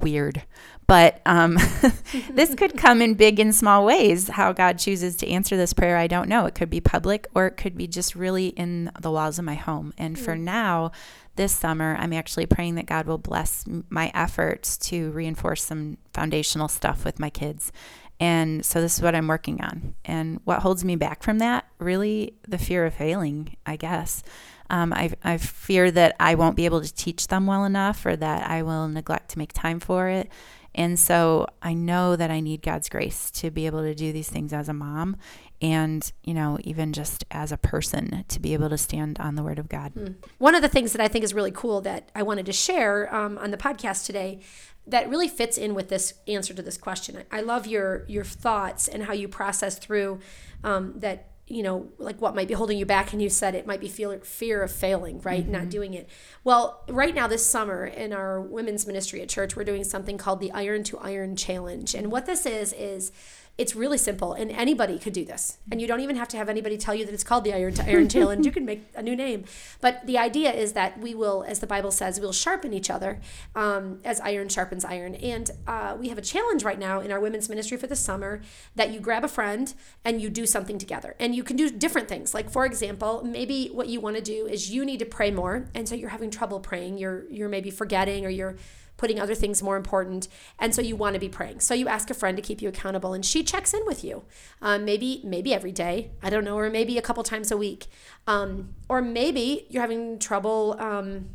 weird. 0.00 0.42
But 0.86 1.20
um, 1.26 1.58
this 2.30 2.54
could 2.54 2.76
come 2.76 3.02
in 3.02 3.14
big 3.14 3.40
and 3.40 3.54
small 3.54 3.84
ways. 3.84 4.28
How 4.28 4.52
God 4.52 4.78
chooses 4.78 5.16
to 5.16 5.28
answer 5.28 5.56
this 5.56 5.72
prayer, 5.72 5.96
I 5.96 6.06
don't 6.06 6.28
know. 6.28 6.46
It 6.46 6.54
could 6.54 6.70
be 6.70 6.80
public 6.80 7.26
or 7.34 7.46
it 7.46 7.56
could 7.56 7.76
be 7.76 7.88
just 7.88 8.14
really 8.14 8.48
in 8.48 8.92
the 9.00 9.10
walls 9.10 9.38
of 9.38 9.44
my 9.44 9.54
home. 9.54 9.92
And 9.98 10.16
mm. 10.16 10.20
for 10.20 10.36
now, 10.36 10.92
this 11.34 11.52
summer, 11.52 11.96
I'm 11.98 12.12
actually 12.12 12.46
praying 12.46 12.76
that 12.76 12.86
God 12.86 13.06
will 13.06 13.18
bless 13.18 13.64
my 13.88 14.12
efforts 14.14 14.76
to 14.78 15.10
reinforce 15.10 15.64
some 15.64 15.98
foundational 16.12 16.68
stuff 16.68 17.04
with 17.04 17.18
my 17.18 17.30
kids. 17.30 17.72
And 18.18 18.64
so 18.64 18.80
this 18.80 18.96
is 18.96 19.02
what 19.02 19.14
I'm 19.14 19.26
working 19.26 19.60
on. 19.60 19.94
And 20.04 20.40
what 20.44 20.60
holds 20.60 20.84
me 20.84 20.96
back 20.96 21.22
from 21.22 21.38
that? 21.40 21.66
Really, 21.78 22.34
the 22.48 22.58
fear 22.58 22.86
of 22.86 22.94
failing, 22.94 23.56
I 23.66 23.76
guess. 23.76 24.22
Um, 24.70 24.92
I, 24.92 25.12
I 25.22 25.38
fear 25.38 25.90
that 25.90 26.16
I 26.20 26.34
won't 26.34 26.56
be 26.56 26.64
able 26.64 26.80
to 26.80 26.92
teach 26.94 27.28
them 27.28 27.46
well 27.46 27.64
enough 27.64 28.04
or 28.04 28.16
that 28.16 28.50
I 28.50 28.62
will 28.62 28.88
neglect 28.88 29.30
to 29.30 29.38
make 29.38 29.52
time 29.52 29.80
for 29.80 30.08
it. 30.08 30.30
And 30.74 30.98
so 31.00 31.46
I 31.62 31.72
know 31.72 32.16
that 32.16 32.30
I 32.30 32.40
need 32.40 32.60
God's 32.60 32.90
grace 32.90 33.30
to 33.32 33.50
be 33.50 33.64
able 33.64 33.80
to 33.82 33.94
do 33.94 34.12
these 34.12 34.28
things 34.28 34.52
as 34.52 34.68
a 34.68 34.74
mom 34.74 35.16
and, 35.62 36.12
you 36.22 36.34
know, 36.34 36.58
even 36.64 36.92
just 36.92 37.24
as 37.30 37.50
a 37.50 37.56
person 37.56 38.26
to 38.28 38.40
be 38.40 38.52
able 38.52 38.68
to 38.68 38.76
stand 38.76 39.18
on 39.18 39.36
the 39.36 39.42
word 39.42 39.58
of 39.58 39.70
God. 39.70 39.92
Hmm. 39.92 40.06
One 40.36 40.54
of 40.54 40.60
the 40.60 40.68
things 40.68 40.92
that 40.92 41.00
I 41.00 41.08
think 41.08 41.24
is 41.24 41.32
really 41.32 41.50
cool 41.50 41.80
that 41.80 42.10
I 42.14 42.22
wanted 42.22 42.44
to 42.46 42.52
share 42.52 43.12
um, 43.14 43.38
on 43.38 43.52
the 43.52 43.56
podcast 43.56 44.04
today 44.04 44.40
that 44.86 45.08
really 45.08 45.28
fits 45.28 45.56
in 45.58 45.74
with 45.74 45.88
this 45.88 46.14
answer 46.28 46.54
to 46.54 46.62
this 46.62 46.76
question. 46.76 47.24
I 47.32 47.40
love 47.40 47.66
your 47.66 48.04
your 48.06 48.22
thoughts 48.22 48.86
and 48.86 49.04
how 49.04 49.12
you 49.14 49.28
process 49.28 49.78
through 49.78 50.20
um, 50.62 50.94
that 50.96 51.30
you 51.48 51.62
know, 51.62 51.88
like 51.98 52.20
what 52.20 52.34
might 52.34 52.48
be 52.48 52.54
holding 52.54 52.76
you 52.76 52.86
back. 52.86 53.12
And 53.12 53.22
you 53.22 53.28
said 53.28 53.54
it 53.54 53.66
might 53.66 53.80
be 53.80 53.88
fear, 53.88 54.18
fear 54.20 54.62
of 54.62 54.72
failing, 54.72 55.20
right? 55.20 55.44
Mm-hmm. 55.44 55.52
Not 55.52 55.68
doing 55.70 55.94
it. 55.94 56.08
Well, 56.42 56.82
right 56.88 57.14
now, 57.14 57.28
this 57.28 57.46
summer 57.46 57.86
in 57.86 58.12
our 58.12 58.40
women's 58.40 58.86
ministry 58.86 59.20
at 59.22 59.28
church, 59.28 59.54
we're 59.54 59.64
doing 59.64 59.84
something 59.84 60.18
called 60.18 60.40
the 60.40 60.50
Iron 60.50 60.82
to 60.84 60.98
Iron 60.98 61.36
Challenge. 61.36 61.94
And 61.94 62.10
what 62.10 62.26
this 62.26 62.46
is, 62.46 62.72
is 62.72 63.12
it's 63.58 63.74
really 63.74 63.96
simple, 63.96 64.34
and 64.34 64.50
anybody 64.50 64.98
could 64.98 65.14
do 65.14 65.24
this. 65.24 65.56
And 65.70 65.80
you 65.80 65.86
don't 65.86 66.00
even 66.00 66.16
have 66.16 66.28
to 66.28 66.36
have 66.36 66.50
anybody 66.50 66.76
tell 66.76 66.94
you 66.94 67.06
that 67.06 67.14
it's 67.14 67.24
called 67.24 67.42
the 67.44 67.54
Iron 67.54 67.74
Iron 67.86 68.06
Challenge. 68.08 68.44
You 68.44 68.52
can 68.52 68.66
make 68.66 68.84
a 68.94 69.02
new 69.02 69.16
name. 69.16 69.44
But 69.80 70.06
the 70.06 70.18
idea 70.18 70.52
is 70.52 70.74
that 70.74 71.00
we 71.00 71.14
will, 71.14 71.42
as 71.48 71.60
the 71.60 71.66
Bible 71.66 71.90
says, 71.90 72.20
we'll 72.20 72.32
sharpen 72.32 72.74
each 72.74 72.90
other 72.90 73.18
um, 73.54 74.00
as 74.04 74.20
iron 74.20 74.50
sharpens 74.50 74.84
iron. 74.84 75.14
And 75.14 75.50
uh, 75.66 75.96
we 75.98 76.10
have 76.10 76.18
a 76.18 76.22
challenge 76.22 76.64
right 76.64 76.78
now 76.78 77.00
in 77.00 77.10
our 77.10 77.18
women's 77.18 77.48
ministry 77.48 77.78
for 77.78 77.86
the 77.86 77.96
summer 77.96 78.42
that 78.74 78.90
you 78.90 79.00
grab 79.00 79.24
a 79.24 79.28
friend 79.28 79.72
and 80.04 80.20
you 80.20 80.28
do 80.28 80.44
something 80.44 80.76
together. 80.76 81.16
And 81.18 81.34
you 81.34 81.42
can 81.42 81.56
do 81.56 81.70
different 81.70 82.08
things. 82.08 82.34
Like, 82.34 82.50
for 82.50 82.66
example, 82.66 83.22
maybe 83.24 83.68
what 83.68 83.88
you 83.88 84.00
want 84.00 84.16
to 84.16 84.22
do 84.22 84.46
is 84.46 84.70
you 84.70 84.84
need 84.84 84.98
to 84.98 85.06
pray 85.06 85.30
more. 85.30 85.70
And 85.74 85.88
so 85.88 85.94
you're 85.94 86.10
having 86.10 86.30
trouble 86.30 86.60
praying. 86.60 86.98
You're, 86.98 87.24
you're 87.30 87.48
maybe 87.48 87.70
forgetting 87.70 88.26
or 88.26 88.28
you're 88.28 88.56
putting 88.96 89.20
other 89.20 89.34
things 89.34 89.62
more 89.62 89.76
important. 89.76 90.28
And 90.58 90.74
so 90.74 90.82
you 90.82 90.96
want 90.96 91.14
to 91.14 91.20
be 91.20 91.28
praying. 91.28 91.60
So 91.60 91.74
you 91.74 91.88
ask 91.88 92.10
a 92.10 92.14
friend 92.14 92.36
to 92.36 92.42
keep 92.42 92.62
you 92.62 92.68
accountable, 92.68 93.12
and 93.12 93.24
she 93.24 93.42
checks 93.42 93.74
in 93.74 93.84
with 93.86 94.04
you. 94.04 94.24
Um, 94.62 94.84
maybe 94.84 95.20
maybe 95.24 95.52
every 95.52 95.72
day, 95.72 96.10
I 96.22 96.30
don't 96.30 96.44
know, 96.44 96.58
or 96.58 96.70
maybe 96.70 96.98
a 96.98 97.02
couple 97.02 97.22
times 97.22 97.50
a 97.50 97.56
week, 97.56 97.86
um, 98.26 98.74
or 98.88 99.02
maybe 99.02 99.66
you're 99.68 99.82
having 99.82 100.18
trouble. 100.18 100.76
Um, 100.78 101.30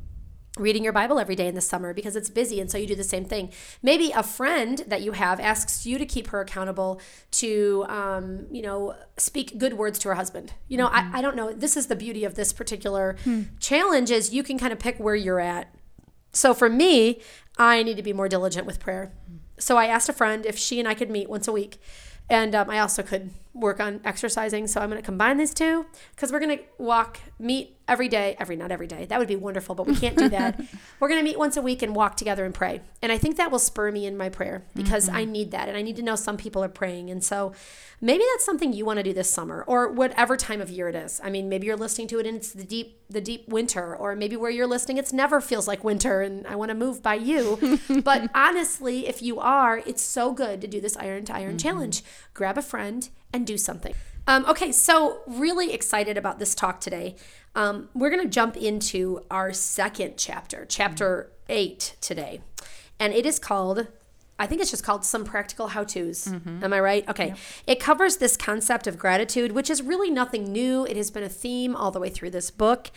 reading 0.58 0.84
your 0.84 0.92
Bible 0.92 1.18
every 1.18 1.36
day 1.36 1.48
in 1.48 1.56
the 1.56 1.62
summer 1.62 1.94
because 1.94 2.16
it's 2.16 2.30
busy. 2.30 2.60
And 2.60 2.70
so 2.70 2.78
you 2.78 2.86
do 2.86 2.96
the 2.96 3.04
same 3.04 3.24
thing. 3.24 3.52
Maybe 3.82 4.12
a 4.12 4.22
friend 4.22 4.84
that 4.88 5.02
you 5.02 5.14
have 5.14 5.40
asks 5.40 5.86
you 5.86 5.98
to 5.98 6.06
keep 6.06 6.28
her 6.28 6.42
accountable 6.42 7.00
to, 7.32 7.86
um, 7.88 8.48
you 8.52 8.62
know, 8.62 8.96
speak 9.18 9.58
good 9.58 9.76
words 9.76 9.98
to 10.00 10.10
her 10.10 10.16
husband. 10.16 10.54
You 10.68 10.78
know, 10.78 10.88
mm-hmm. 10.88 11.16
I, 11.16 11.20
I 11.20 11.22
don't 11.22 11.38
know. 11.38 11.54
This 11.54 11.78
is 11.78 11.88
the 11.88 11.96
beauty 11.96 12.26
of 12.26 12.36
this 12.36 12.52
particular 12.52 13.16
hmm. 13.24 13.44
challenge 13.60 14.12
is 14.12 14.34
you 14.34 14.44
can 14.44 14.60
kind 14.60 14.74
of 14.74 14.80
pick 14.80 14.98
where 14.98 15.16
you're 15.16 15.40
at. 15.40 15.74
So 16.32 16.54
for 16.54 16.70
me, 16.70 17.22
I 17.58 17.84
need 17.84 17.98
to 17.98 18.04
be 18.04 18.14
more 18.14 18.30
diligent 18.30 18.66
with 18.66 18.80
prayer. 18.80 19.12
So 19.58 19.78
I 19.78 19.86
asked 19.86 20.10
a 20.10 20.14
friend 20.14 20.46
if 20.46 20.58
she 20.58 20.80
and 20.80 20.88
I 20.88 20.94
could 20.94 21.10
meet 21.10 21.30
once 21.30 21.48
a 21.48 21.52
week. 21.52 21.80
And 22.30 22.56
um, 22.56 22.70
I 22.70 22.80
also 22.80 23.04
could 23.04 23.32
work 23.54 23.80
on 23.80 24.00
exercising. 24.06 24.68
So 24.68 24.80
I'm 24.80 24.90
going 24.90 25.02
to 25.02 25.06
combine 25.06 25.38
these 25.38 25.54
two 25.54 25.86
because 26.16 26.32
we're 26.32 26.40
going 26.40 26.58
to 26.58 26.64
walk, 26.78 27.20
meet 27.38 27.78
every 27.88 28.08
day, 28.08 28.38
every, 28.40 28.56
not 28.56 28.72
every 28.72 28.88
day. 28.88 29.06
That 29.06 29.20
would 29.20 29.28
be 29.28 29.36
wonderful, 29.36 29.76
but 29.76 29.86
we 29.86 29.96
can't 29.96 30.16
do 30.16 30.30
that. 30.30 30.58
we're 31.02 31.10
going 31.10 31.20
to 31.20 31.24
meet 31.24 31.38
once 31.38 31.58
a 31.58 31.62
week 31.62 31.82
and 31.82 31.94
walk 31.94 32.16
together 32.16 32.46
and 32.46 32.54
pray. 32.54 32.80
And 33.02 33.12
I 33.12 33.18
think 33.18 33.36
that 33.36 33.52
will 33.52 33.60
spur 33.60 33.92
me 33.92 34.06
in 34.06 34.16
my 34.16 34.30
prayer 34.30 34.64
because 34.74 35.08
mm-hmm. 35.08 35.18
I 35.18 35.26
need 35.26 35.52
that. 35.52 35.68
And 35.68 35.78
I 35.78 35.82
need 35.82 35.98
to 35.98 36.02
know 36.02 36.16
some 36.16 36.38
people 36.38 36.64
are 36.64 36.70
praying. 36.70 37.10
And 37.10 37.22
so 37.22 37.52
maybe 38.00 38.24
that's 38.32 38.46
something 38.46 38.72
you 38.72 38.86
want 38.86 38.98
to 38.98 39.04
do 39.04 39.12
this 39.12 39.30
summer 39.30 39.66
or 39.68 39.92
whatever 39.92 40.38
time 40.38 40.62
of 40.62 40.70
year 40.70 40.88
it 40.88 40.96
is. 40.96 41.20
I 41.22 41.30
mean, 41.30 41.50
maybe 41.50 41.68
you're 41.68 41.76
listening 41.76 42.08
to 42.10 42.20
it 42.20 42.26
and 42.26 42.38
it's 42.38 42.54
the 42.54 42.64
deep, 42.64 43.02
the 43.10 43.20
deep 43.20 43.50
winter, 43.50 43.94
or 43.94 44.16
maybe 44.16 44.38
where 44.38 44.52
you're 44.52 44.68
listening, 44.68 44.98
it's 44.98 45.12
never 45.12 45.42
feels 45.42 45.68
like 45.68 45.84
winter 45.84 46.22
and 46.22 46.48
I 46.48 46.56
want 46.56 46.70
to 46.70 46.76
move 46.76 47.04
by 47.04 47.16
you. 47.16 47.80
but 48.04 48.30
honestly, 48.34 49.08
if 49.08 49.22
you 49.22 49.42
are, 49.42 49.80
it's 49.80 50.02
so 50.02 50.32
good 50.32 50.62
to 50.62 50.68
do 50.68 50.80
this 50.80 50.96
iron 50.96 51.26
to 51.26 51.36
iron 51.36 51.58
mm-hmm. 51.58 51.58
challenge. 51.58 52.04
Grab 52.34 52.58
a 52.58 52.62
friend 52.62 53.10
and 53.34 53.46
do 53.46 53.58
something. 53.58 53.94
Um, 54.28 54.46
okay, 54.46 54.72
so 54.72 55.22
really 55.28 55.74
excited 55.74 56.18
about 56.18 56.40
this 56.40 56.54
talk 56.54 56.80
today. 56.80 57.16
Um, 57.56 57.90
we're 57.94 58.10
going 58.10 58.24
to 58.24 58.30
jump 58.30 58.56
into 58.56 59.26
our 59.30 59.52
second 59.52 60.14
chapter, 60.18 60.66
chapter 60.66 61.32
eight 61.50 61.96
today. 62.02 62.42
And 63.00 63.14
it 63.14 63.26
is 63.26 63.40
called 63.40 63.88
I 64.42 64.48
think 64.48 64.60
it's 64.60 64.72
just 64.72 64.84
called 64.84 65.06
Some 65.06 65.24
Practical 65.24 65.68
How 65.68 65.84
To's. 65.84 66.26
Mm-hmm. 66.26 66.64
Am 66.64 66.74
I 66.74 66.80
right? 66.80 67.08
Okay. 67.08 67.28
Yep. 67.28 67.38
It 67.68 67.80
covers 67.80 68.18
this 68.18 68.36
concept 68.36 68.88
of 68.88 68.98
gratitude, 68.98 69.52
which 69.52 69.70
is 69.70 69.84
really 69.84 70.10
nothing 70.10 70.52
new. 70.52 70.84
It 70.84 70.98
has 70.98 71.12
been 71.12 71.22
a 71.22 71.30
theme 71.30 71.76
all 71.76 71.92
the 71.92 72.00
way 72.00 72.10
through 72.10 72.32
this 72.32 72.50
book. 72.50 72.90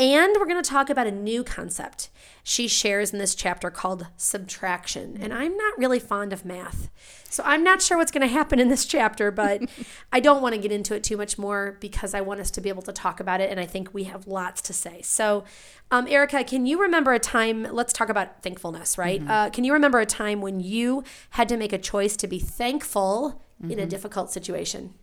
And 0.00 0.34
we're 0.40 0.46
going 0.46 0.62
to 0.62 0.68
talk 0.68 0.88
about 0.88 1.06
a 1.06 1.10
new 1.10 1.44
concept 1.44 2.08
she 2.42 2.68
shares 2.68 3.12
in 3.12 3.18
this 3.18 3.34
chapter 3.34 3.70
called 3.70 4.06
subtraction. 4.16 5.18
And 5.20 5.30
I'm 5.30 5.54
not 5.54 5.76
really 5.76 5.98
fond 5.98 6.32
of 6.32 6.42
math. 6.42 6.90
So 7.28 7.42
I'm 7.44 7.62
not 7.62 7.82
sure 7.82 7.98
what's 7.98 8.10
going 8.10 8.26
to 8.26 8.32
happen 8.32 8.58
in 8.58 8.68
this 8.68 8.86
chapter, 8.86 9.30
but 9.30 9.60
I 10.12 10.20
don't 10.20 10.40
want 10.40 10.54
to 10.54 10.60
get 10.60 10.72
into 10.72 10.94
it 10.94 11.04
too 11.04 11.18
much 11.18 11.38
more 11.38 11.76
because 11.80 12.14
I 12.14 12.22
want 12.22 12.40
us 12.40 12.50
to 12.52 12.62
be 12.62 12.70
able 12.70 12.80
to 12.82 12.92
talk 12.92 13.20
about 13.20 13.42
it. 13.42 13.50
And 13.50 13.60
I 13.60 13.66
think 13.66 13.92
we 13.92 14.04
have 14.04 14.26
lots 14.26 14.62
to 14.62 14.72
say. 14.72 15.02
So, 15.02 15.44
um, 15.90 16.06
Erica, 16.08 16.44
can 16.44 16.64
you 16.64 16.80
remember 16.80 17.12
a 17.12 17.18
time? 17.18 17.64
Let's 17.70 17.92
talk 17.92 18.08
about 18.08 18.42
thankfulness, 18.42 18.96
right? 18.96 19.20
Mm-hmm. 19.20 19.30
Uh, 19.30 19.50
can 19.50 19.64
you 19.64 19.74
remember 19.74 20.00
a 20.00 20.06
time 20.06 20.40
when 20.40 20.60
you 20.60 21.04
had 21.30 21.46
to 21.50 21.58
make 21.58 21.74
a 21.74 21.78
choice 21.78 22.16
to 22.16 22.26
be 22.26 22.38
thankful 22.38 23.42
mm-hmm. 23.62 23.70
in 23.70 23.78
a 23.78 23.82
mm-hmm. 23.82 23.90
difficult 23.90 24.32
situation? 24.32 24.94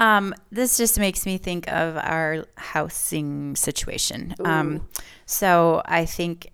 Um, 0.00 0.34
this 0.50 0.78
just 0.78 0.98
makes 0.98 1.26
me 1.26 1.36
think 1.36 1.70
of 1.70 1.96
our 1.98 2.46
housing 2.56 3.54
situation. 3.54 4.34
Um, 4.42 4.88
so 5.26 5.82
I 5.84 6.06
think 6.06 6.50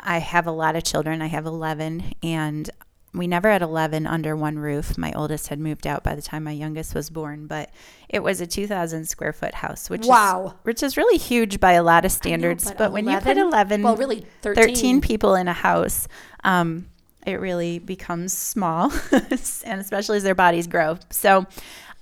I 0.00 0.18
have 0.18 0.48
a 0.48 0.50
lot 0.50 0.74
of 0.74 0.82
children. 0.82 1.22
I 1.22 1.28
have 1.28 1.46
11, 1.46 2.14
and 2.24 2.68
we 3.14 3.28
never 3.28 3.50
had 3.50 3.62
11 3.62 4.06
under 4.06 4.36
one 4.36 4.58
roof. 4.58 4.98
My 4.98 5.12
oldest 5.12 5.46
had 5.46 5.60
moved 5.60 5.86
out 5.86 6.02
by 6.02 6.16
the 6.16 6.22
time 6.22 6.42
my 6.42 6.52
youngest 6.52 6.92
was 6.92 7.08
born, 7.08 7.46
but 7.46 7.70
it 8.08 8.22
was 8.22 8.40
a 8.40 8.46
2,000 8.46 9.06
square 9.06 9.32
foot 9.32 9.54
house, 9.54 9.88
which 9.88 10.04
wow. 10.04 10.46
is 10.46 10.52
which 10.64 10.82
is 10.82 10.96
really 10.96 11.18
huge 11.18 11.60
by 11.60 11.72
a 11.72 11.84
lot 11.84 12.04
of 12.04 12.10
standards. 12.10 12.64
Know, 12.64 12.72
but, 12.72 12.78
but 12.78 12.92
when 12.92 13.08
you 13.08 13.18
put 13.20 13.38
11, 13.38 13.82
well, 13.82 13.96
really 13.96 14.26
13, 14.42 14.74
13 14.74 15.00
people 15.00 15.36
in 15.36 15.46
a 15.46 15.52
house, 15.52 16.08
um, 16.42 16.86
it 17.24 17.40
really 17.40 17.78
becomes 17.78 18.32
small, 18.32 18.92
and 19.12 19.80
especially 19.80 20.16
as 20.16 20.24
their 20.24 20.34
bodies 20.34 20.66
grow. 20.66 20.98
So, 21.10 21.46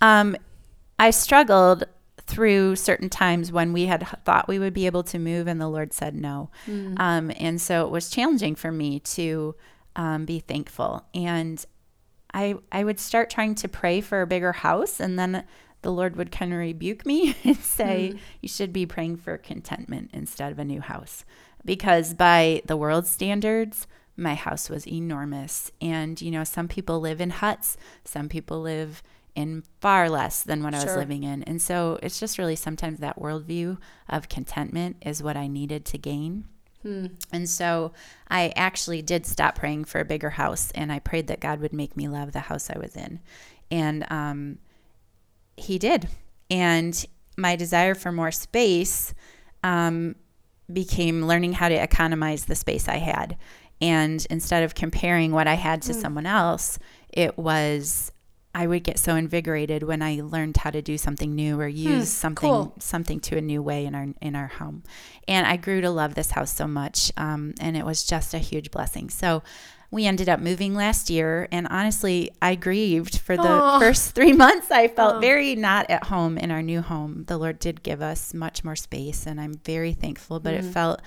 um, 0.00 0.36
I 0.98 1.10
struggled 1.10 1.84
through 2.26 2.76
certain 2.76 3.08
times 3.08 3.52
when 3.52 3.72
we 3.72 3.86
had 3.86 4.06
thought 4.24 4.48
we 4.48 4.58
would 4.58 4.74
be 4.74 4.86
able 4.86 5.04
to 5.04 5.18
move 5.18 5.46
and 5.46 5.60
the 5.60 5.68
Lord 5.68 5.92
said 5.92 6.14
no. 6.14 6.50
Mm. 6.66 6.98
Um, 6.98 7.32
and 7.36 7.60
so 7.60 7.86
it 7.86 7.90
was 7.90 8.10
challenging 8.10 8.56
for 8.56 8.72
me 8.72 9.00
to 9.00 9.54
um, 9.94 10.24
be 10.24 10.40
thankful. 10.40 11.04
And 11.14 11.64
I, 12.34 12.56
I 12.72 12.84
would 12.84 12.98
start 12.98 13.30
trying 13.30 13.54
to 13.56 13.68
pray 13.68 14.00
for 14.00 14.22
a 14.22 14.26
bigger 14.26 14.52
house 14.52 14.98
and 14.98 15.18
then 15.18 15.44
the 15.82 15.92
Lord 15.92 16.16
would 16.16 16.32
kind 16.32 16.52
of 16.52 16.58
rebuke 16.58 17.06
me 17.06 17.36
and 17.44 17.56
say, 17.56 18.12
mm. 18.14 18.18
You 18.40 18.48
should 18.48 18.72
be 18.72 18.86
praying 18.86 19.18
for 19.18 19.38
contentment 19.38 20.10
instead 20.12 20.50
of 20.50 20.58
a 20.58 20.64
new 20.64 20.80
house. 20.80 21.24
Because 21.64 22.14
by 22.14 22.62
the 22.66 22.76
world's 22.76 23.10
standards, 23.10 23.86
my 24.16 24.34
house 24.34 24.68
was 24.68 24.86
enormous. 24.86 25.70
And, 25.80 26.20
you 26.20 26.30
know, 26.30 26.44
some 26.44 26.68
people 26.68 27.00
live 27.00 27.20
in 27.20 27.30
huts, 27.30 27.76
some 28.04 28.28
people 28.28 28.60
live 28.60 29.02
in 29.36 29.62
far 29.80 30.08
less 30.08 30.42
than 30.42 30.62
what 30.62 30.74
I 30.74 30.82
was 30.82 30.96
living 30.96 31.22
in. 31.22 31.42
And 31.42 31.60
so 31.60 31.98
it's 32.02 32.18
just 32.18 32.38
really 32.38 32.56
sometimes 32.56 32.98
that 33.00 33.20
worldview 33.20 33.76
of 34.08 34.30
contentment 34.30 34.96
is 35.04 35.22
what 35.22 35.36
I 35.36 35.46
needed 35.46 35.84
to 35.86 35.98
gain. 35.98 36.46
Hmm. 36.82 37.06
And 37.32 37.48
so 37.48 37.92
I 38.28 38.52
actually 38.56 39.02
did 39.02 39.26
stop 39.26 39.54
praying 39.54 39.84
for 39.84 40.00
a 40.00 40.06
bigger 40.06 40.30
house 40.30 40.70
and 40.70 40.90
I 40.90 41.00
prayed 41.00 41.26
that 41.26 41.40
God 41.40 41.60
would 41.60 41.74
make 41.74 41.96
me 41.96 42.08
love 42.08 42.32
the 42.32 42.40
house 42.40 42.70
I 42.70 42.78
was 42.78 42.96
in. 42.96 43.20
And 43.70 44.10
um, 44.10 44.58
He 45.58 45.78
did. 45.78 46.08
And 46.50 47.04
my 47.36 47.56
desire 47.56 47.94
for 47.94 48.12
more 48.12 48.30
space 48.30 49.12
um, 49.62 50.16
became 50.72 51.26
learning 51.26 51.52
how 51.52 51.68
to 51.68 51.74
economize 51.74 52.46
the 52.46 52.54
space 52.54 52.88
I 52.88 52.96
had. 52.96 53.36
And 53.82 54.26
instead 54.30 54.62
of 54.62 54.74
comparing 54.74 55.32
what 55.32 55.46
I 55.46 55.54
had 55.54 55.82
to 55.82 55.92
mm. 55.92 56.00
someone 56.00 56.24
else, 56.24 56.78
it 57.12 57.36
was 57.36 58.12
I 58.56 58.66
would 58.66 58.84
get 58.84 58.98
so 58.98 59.16
invigorated 59.16 59.82
when 59.82 60.00
I 60.00 60.22
learned 60.22 60.56
how 60.56 60.70
to 60.70 60.80
do 60.80 60.96
something 60.96 61.34
new 61.34 61.60
or 61.60 61.68
hmm, 61.68 61.76
use 61.76 62.08
hmm, 62.08 62.20
something 62.20 62.50
cool. 62.50 62.74
something 62.78 63.20
to 63.20 63.36
a 63.36 63.42
new 63.42 63.60
way 63.60 63.84
in 63.84 63.94
our 63.94 64.06
in 64.22 64.34
our 64.34 64.46
home. 64.46 64.82
And 65.28 65.46
I 65.46 65.58
grew 65.58 65.82
to 65.82 65.90
love 65.90 66.14
this 66.14 66.30
house 66.30 66.54
so 66.54 66.66
much, 66.66 67.12
um, 67.18 67.52
and 67.60 67.76
it 67.76 67.84
was 67.84 68.02
just 68.02 68.32
a 68.32 68.38
huge 68.38 68.70
blessing. 68.70 69.10
So 69.10 69.42
we 69.90 70.06
ended 70.06 70.30
up 70.30 70.40
moving 70.40 70.74
last 70.74 71.10
year, 71.10 71.48
and 71.52 71.68
honestly, 71.68 72.30
I 72.40 72.54
grieved 72.54 73.18
for 73.18 73.36
the 73.36 73.42
Aww. 73.42 73.78
first 73.78 74.14
three 74.14 74.32
months. 74.32 74.70
I 74.70 74.88
felt 74.88 75.16
Aww. 75.16 75.20
very 75.20 75.54
not 75.54 75.90
at 75.90 76.04
home 76.04 76.38
in 76.38 76.50
our 76.50 76.62
new 76.62 76.80
home. 76.80 77.24
The 77.26 77.36
Lord 77.36 77.58
did 77.58 77.82
give 77.82 78.00
us 78.00 78.32
much 78.32 78.64
more 78.64 78.76
space, 78.76 79.26
and 79.26 79.38
I'm 79.38 79.60
very 79.64 79.92
thankful. 79.92 80.40
But 80.40 80.54
mm-hmm. 80.54 80.68
it 80.68 80.72
felt 80.72 81.02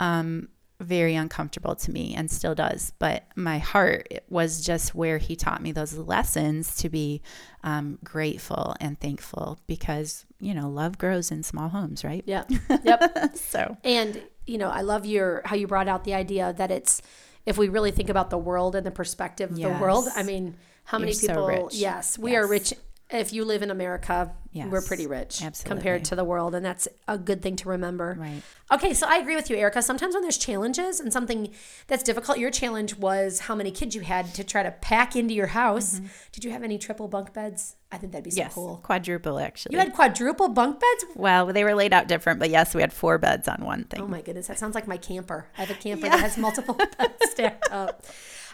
um, 0.00 0.48
very 0.80 1.14
uncomfortable 1.14 1.74
to 1.74 1.90
me 1.90 2.14
and 2.14 2.30
still 2.30 2.54
does. 2.54 2.92
But 2.98 3.24
my 3.34 3.58
heart 3.58 4.08
was 4.28 4.64
just 4.64 4.94
where 4.94 5.18
he 5.18 5.36
taught 5.36 5.62
me 5.62 5.72
those 5.72 5.94
lessons 5.94 6.76
to 6.76 6.88
be 6.88 7.22
um, 7.64 7.98
grateful 8.04 8.76
and 8.80 8.98
thankful 9.00 9.58
because, 9.66 10.26
you 10.38 10.54
know, 10.54 10.68
love 10.68 10.98
grows 10.98 11.30
in 11.30 11.42
small 11.42 11.68
homes, 11.68 12.04
right? 12.04 12.24
Yeah. 12.26 12.44
Yep. 12.84 13.36
so, 13.36 13.76
and, 13.84 14.22
you 14.46 14.58
know, 14.58 14.68
I 14.68 14.82
love 14.82 15.06
your, 15.06 15.42
how 15.44 15.56
you 15.56 15.66
brought 15.66 15.88
out 15.88 16.04
the 16.04 16.14
idea 16.14 16.54
that 16.56 16.70
it's, 16.70 17.02
if 17.46 17.56
we 17.56 17.68
really 17.68 17.90
think 17.90 18.10
about 18.10 18.30
the 18.30 18.38
world 18.38 18.76
and 18.76 18.84
the 18.84 18.90
perspective 18.90 19.50
of 19.52 19.58
yes. 19.58 19.72
the 19.72 19.82
world, 19.82 20.06
I 20.14 20.22
mean, 20.22 20.56
how 20.84 20.98
You're 20.98 21.06
many 21.06 21.18
people, 21.18 21.68
so 21.70 21.76
yes, 21.76 22.16
we 22.16 22.32
yes. 22.32 22.38
are 22.38 22.46
rich 22.46 22.74
if 23.10 23.32
you 23.32 23.44
live 23.44 23.62
in 23.62 23.70
America, 23.70 24.32
yes, 24.50 24.68
we're 24.68 24.82
pretty 24.82 25.06
rich 25.06 25.40
absolutely. 25.42 25.76
compared 25.76 26.04
to 26.06 26.16
the 26.16 26.24
world, 26.24 26.56
and 26.56 26.66
that's 26.66 26.88
a 27.06 27.16
good 27.16 27.40
thing 27.40 27.54
to 27.56 27.68
remember. 27.68 28.16
Right. 28.18 28.42
Okay, 28.72 28.94
so 28.94 29.06
I 29.08 29.18
agree 29.18 29.36
with 29.36 29.48
you, 29.48 29.56
Erica. 29.56 29.80
Sometimes 29.80 30.14
when 30.14 30.22
there's 30.22 30.38
challenges 30.38 30.98
and 30.98 31.12
something 31.12 31.50
that's 31.86 32.02
difficult, 32.02 32.38
your 32.38 32.50
challenge 32.50 32.96
was 32.96 33.40
how 33.40 33.54
many 33.54 33.70
kids 33.70 33.94
you 33.94 34.00
had 34.00 34.34
to 34.34 34.42
try 34.42 34.64
to 34.64 34.72
pack 34.72 35.14
into 35.14 35.34
your 35.34 35.46
house. 35.48 35.96
Mm-hmm. 35.96 36.06
Did 36.32 36.44
you 36.44 36.50
have 36.50 36.64
any 36.64 36.78
triple 36.78 37.06
bunk 37.06 37.32
beds? 37.32 37.76
I 37.92 37.98
think 37.98 38.10
that'd 38.10 38.24
be 38.24 38.32
so 38.32 38.38
yes, 38.38 38.54
cool. 38.54 38.80
Quadruple, 38.82 39.38
actually. 39.38 39.74
You 39.74 39.78
had 39.78 39.92
quadruple 39.94 40.48
bunk 40.48 40.80
beds? 40.80 41.04
Well, 41.14 41.46
they 41.52 41.62
were 41.62 41.76
laid 41.76 41.92
out 41.92 42.08
different, 42.08 42.40
but 42.40 42.50
yes, 42.50 42.74
we 42.74 42.80
had 42.80 42.92
four 42.92 43.18
beds 43.18 43.46
on 43.46 43.64
one 43.64 43.84
thing. 43.84 44.00
Oh 44.00 44.08
my 44.08 44.20
goodness, 44.20 44.48
that 44.48 44.58
sounds 44.58 44.74
like 44.74 44.88
my 44.88 44.96
camper. 44.96 45.46
I 45.56 45.60
have 45.60 45.70
a 45.70 45.80
camper 45.80 46.06
yeah. 46.06 46.16
that 46.16 46.20
has 46.20 46.36
multiple 46.36 46.74
beds 46.98 47.30
stacked 47.30 47.70
up. 47.70 48.04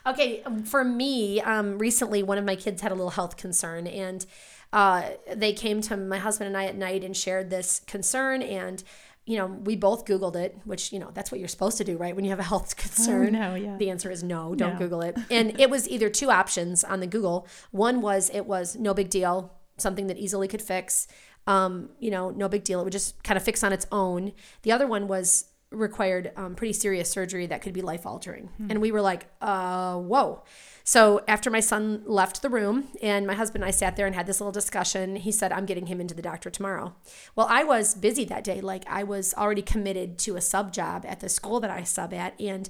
Okay, 0.07 0.43
um, 0.43 0.63
for 0.65 0.85
me, 0.85 1.41
um, 1.41 1.79
recently 1.79 2.23
one 2.23 2.39
of 2.39 2.45
my 2.45 2.57
kids 2.57 2.83
had 2.83 2.93
a 2.93 2.95
little 2.95 3.11
health 3.11 3.37
concern, 3.37 3.87
and 3.87 4.27
uh, 4.73 5.11
they 5.33 5.53
came 5.53 5.81
to 5.83 5.97
my 5.97 6.19
husband 6.19 6.49
and 6.49 6.57
I 6.57 6.65
at 6.65 6.77
night 6.77 7.05
and 7.05 7.17
shared 7.17 7.51
this 7.51 7.81
concern, 7.87 8.43
and 8.43 8.83
you 9.25 9.39
know, 9.39 9.47
we 9.47 9.77
both 9.77 10.05
Googled 10.05 10.35
it, 10.35 10.59
which, 10.65 10.93
you 10.93 10.99
know, 10.99 11.11
that's 11.15 11.31
what 11.31 11.39
you're 11.39 11.49
supposed 11.49 11.79
to 11.79 11.85
do, 11.85 11.97
right? 11.97 12.15
When 12.15 12.25
you 12.25 12.31
have 12.31 12.41
a 12.41 12.45
health 12.45 12.77
concern. 12.77 13.37
Oh, 13.37 13.51
no, 13.51 13.55
yeah. 13.55 13.77
The 13.77 13.91
answer 13.91 14.11
is 14.11 14.23
no, 14.23 14.55
don't 14.55 14.73
no. 14.73 14.79
Google 14.79 15.01
it. 15.03 15.17
And 15.31 15.61
it 15.61 15.71
was 15.71 15.89
either 15.89 16.11
two 16.11 16.31
options 16.31 16.83
on 16.83 17.01
the 17.01 17.07
Google. 17.07 17.47
One 17.71 18.01
was 18.01 18.31
it 18.35 18.47
was 18.47 18.77
no 18.77 18.95
big 18.95 19.11
deal, 19.11 19.53
something 19.79 20.09
that 20.09 20.19
easily 20.19 20.49
could 20.49 20.63
fix. 20.63 21.07
Um, 21.47 21.91
you 22.01 22.11
know, 22.11 22.31
no 22.31 22.49
big 22.49 22.65
deal. 22.65 22.81
It 22.81 22.85
would 22.85 22.93
just 22.93 23.23
kind 23.23 23.37
of 23.37 23.45
fix 23.45 23.63
on 23.63 23.73
its 23.73 23.87
own. 23.93 24.33
The 24.63 24.73
other 24.73 24.87
one 24.87 25.07
was 25.09 25.47
required 25.73 26.33
um, 26.37 26.55
pretty 26.55 26.73
serious 26.73 27.11
surgery 27.11 27.47
that 27.47 27.63
could 27.63 27.73
be 27.73 27.83
life 27.83 28.07
altering. 28.07 28.49
Hmm. 28.57 28.71
And 28.71 28.81
we 28.81 28.93
were 28.93 29.01
like, 29.01 29.27
uh, 29.41 29.97
whoa. 29.97 30.43
So 30.85 31.23
after 31.29 31.51
my 31.51 31.61
son 31.61 32.03
left 32.07 32.43
the 32.43 32.49
room 32.49 32.89
and 33.01 33.27
my 33.27 33.35
husband 33.35 33.63
and 33.63 33.69
I 33.69 33.73
sat 33.73 33.97
there 33.97 34.07
and 34.07 34.15
had 34.15 34.27
this 34.27 34.41
little 34.41 34.53
discussion, 34.53 35.17
he 35.17 35.31
said, 35.31 35.53
I'm 35.53 35.67
getting 35.67 35.87
him 35.87 36.01
into 36.01 36.15
the 36.15 36.23
doctor 36.23 36.51
tomorrow. 36.51 36.95
Well, 37.37 37.47
I 37.49 37.65
was 37.65 37.95
busy 37.95 38.25
that 38.27 38.45
day. 38.45 38.61
Like 38.61 38.85
I 38.89 39.05
was 39.05 39.33
already 39.35 39.63
committed 39.63 40.19
to 40.21 40.37
a 40.37 40.41
sub 40.41 40.73
job 40.73 41.05
at 41.07 41.21
the 41.21 41.29
school 41.29 41.61
that 41.61 41.71
I 41.71 41.85
sub 41.85 42.13
at. 42.13 42.39
And 42.41 42.69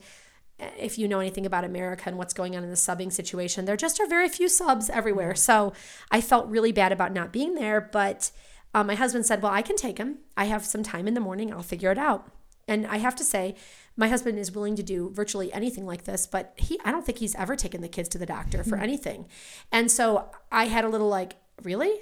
eh, 0.61 0.71
if 0.79 0.99
you 0.99 1.09
know 1.09 1.21
anything 1.21 1.47
about 1.47 1.65
America 1.65 2.05
and 2.07 2.19
what's 2.19 2.35
going 2.35 2.55
on 2.55 2.63
in 2.63 2.71
the 2.71 2.77
subbing 2.77 3.13
situation, 3.13 3.65
there 3.65 3.77
just 3.77 4.01
are 4.01 4.07
very 4.07 4.29
few 4.29 4.49
subs 4.49 4.91
everywhere. 4.91 5.35
So 5.35 5.73
I 6.11 6.21
felt 6.21 6.49
really 6.49 6.73
bad 6.73 6.93
about 6.93 7.13
not 7.13 7.33
being 7.33 7.55
there. 7.55 7.81
But 7.81 8.31
um, 8.75 8.87
my 8.87 8.95
husband 8.95 9.25
said, 9.25 9.43
Well, 9.43 9.53
I 9.53 9.63
can 9.63 9.77
take 9.77 9.99
him. 9.99 10.19
I 10.37 10.45
have 10.47 10.65
some 10.65 10.83
time 10.83 11.09
in 11.09 11.15
the 11.15 11.21
morning. 11.21 11.53
I'll 11.53 11.63
figure 11.63 11.91
it 11.91 11.99
out. 11.99 12.31
And 12.73 12.87
I 12.87 12.97
have 12.97 13.15
to 13.17 13.25
say, 13.25 13.55
my 13.97 14.09
husband 14.09 14.39
is 14.39 14.51
willing 14.51 14.77
to 14.77 14.83
do 14.83 15.11
virtually 15.11 15.53
anything 15.53 15.85
like 15.85 16.05
this, 16.05 16.27
but 16.27 16.55
he 16.57 16.81
I 16.85 16.91
don't 16.91 17.05
think 17.05 17.19
he's 17.19 17.35
ever 17.35 17.55
taken 17.55 17.83
the 17.83 17.89
kids 17.89 18.09
to 18.11 18.19
the 18.19 18.25
doctor 18.25 18.65
for 18.65 18.77
mm-hmm. 18.77 18.85
anything. 18.85 19.27
And 19.71 19.91
so 19.91 20.31
I 20.51 20.67
had 20.67 20.85
a 20.85 20.89
little 20.89 21.09
like, 21.09 21.37
really? 21.63 21.93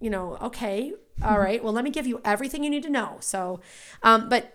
You 0.00 0.10
know, 0.10 0.36
okay, 0.40 0.92
all 1.22 1.38
right. 1.38 1.62
Well, 1.62 1.72
let 1.72 1.84
me 1.84 1.90
give 1.90 2.06
you 2.06 2.20
everything 2.24 2.62
you 2.62 2.70
need 2.70 2.84
to 2.84 2.90
know. 2.90 3.16
So, 3.20 3.60
um, 4.02 4.28
but 4.28 4.54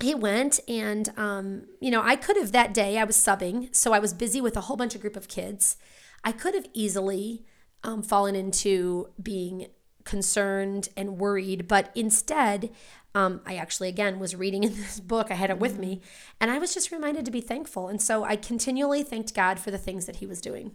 he 0.00 0.14
went 0.14 0.60
and 0.68 1.12
um, 1.16 1.64
you 1.80 1.90
know, 1.90 2.02
I 2.02 2.14
could 2.14 2.36
have 2.36 2.52
that 2.52 2.72
day 2.72 2.98
I 2.98 3.04
was 3.04 3.16
subbing, 3.16 3.74
so 3.74 3.92
I 3.92 3.98
was 3.98 4.14
busy 4.14 4.40
with 4.40 4.56
a 4.56 4.62
whole 4.62 4.76
bunch 4.76 4.94
of 4.94 5.00
group 5.00 5.16
of 5.16 5.26
kids. 5.26 5.76
I 6.22 6.30
could 6.30 6.54
have 6.54 6.66
easily 6.72 7.44
um, 7.82 8.02
fallen 8.02 8.36
into 8.36 9.08
being 9.20 9.66
concerned 10.04 10.88
and 10.96 11.18
worried, 11.18 11.66
but 11.66 11.90
instead 11.94 12.70
um, 13.14 13.40
I 13.44 13.56
actually, 13.56 13.88
again, 13.88 14.18
was 14.18 14.34
reading 14.34 14.64
in 14.64 14.74
this 14.76 15.00
book. 15.00 15.30
I 15.30 15.34
had 15.34 15.50
it 15.50 15.58
with 15.58 15.78
me, 15.78 16.00
and 16.40 16.50
I 16.50 16.58
was 16.58 16.74
just 16.74 16.90
reminded 16.90 17.24
to 17.24 17.30
be 17.30 17.40
thankful. 17.40 17.88
And 17.88 18.00
so 18.00 18.24
I 18.24 18.36
continually 18.36 19.02
thanked 19.02 19.34
God 19.34 19.58
for 19.58 19.70
the 19.70 19.78
things 19.78 20.06
that 20.06 20.16
He 20.16 20.26
was 20.26 20.40
doing. 20.40 20.72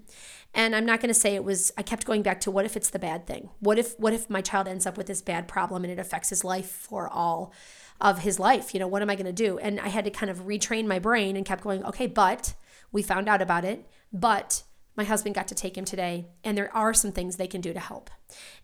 And 0.53 0.75
I'm 0.75 0.85
not 0.85 0.99
going 0.99 1.09
to 1.09 1.19
say 1.19 1.35
it 1.35 1.43
was. 1.43 1.71
I 1.77 1.81
kept 1.81 2.05
going 2.05 2.21
back 2.21 2.39
to 2.41 2.51
what 2.51 2.65
if 2.65 2.77
it's 2.77 2.89
the 2.89 2.99
bad 2.99 3.25
thing? 3.25 3.49
What 3.59 3.79
if 3.79 3.99
what 3.99 4.13
if 4.13 4.29
my 4.29 4.41
child 4.41 4.67
ends 4.67 4.85
up 4.85 4.97
with 4.97 5.07
this 5.07 5.21
bad 5.21 5.47
problem 5.47 5.83
and 5.83 5.91
it 5.91 5.99
affects 5.99 6.29
his 6.29 6.43
life 6.43 6.69
for 6.69 7.07
all 7.07 7.53
of 7.99 8.19
his 8.19 8.39
life? 8.39 8.73
You 8.73 8.79
know, 8.79 8.87
what 8.87 9.01
am 9.01 9.09
I 9.09 9.15
going 9.15 9.25
to 9.25 9.33
do? 9.33 9.57
And 9.57 9.79
I 9.79 9.89
had 9.89 10.05
to 10.05 10.11
kind 10.11 10.29
of 10.29 10.41
retrain 10.41 10.85
my 10.85 10.99
brain 10.99 11.35
and 11.35 11.45
kept 11.45 11.63
going. 11.63 11.83
Okay, 11.85 12.07
but 12.07 12.53
we 12.91 13.01
found 13.01 13.27
out 13.27 13.41
about 13.41 13.65
it. 13.65 13.89
But 14.13 14.63
my 14.97 15.03
husband 15.03 15.35
got 15.35 15.47
to 15.47 15.55
take 15.55 15.77
him 15.77 15.85
today, 15.85 16.25
and 16.43 16.57
there 16.57 16.75
are 16.75 16.93
some 16.93 17.11
things 17.11 17.35
they 17.35 17.47
can 17.47 17.61
do 17.61 17.71
to 17.71 17.79
help. 17.79 18.09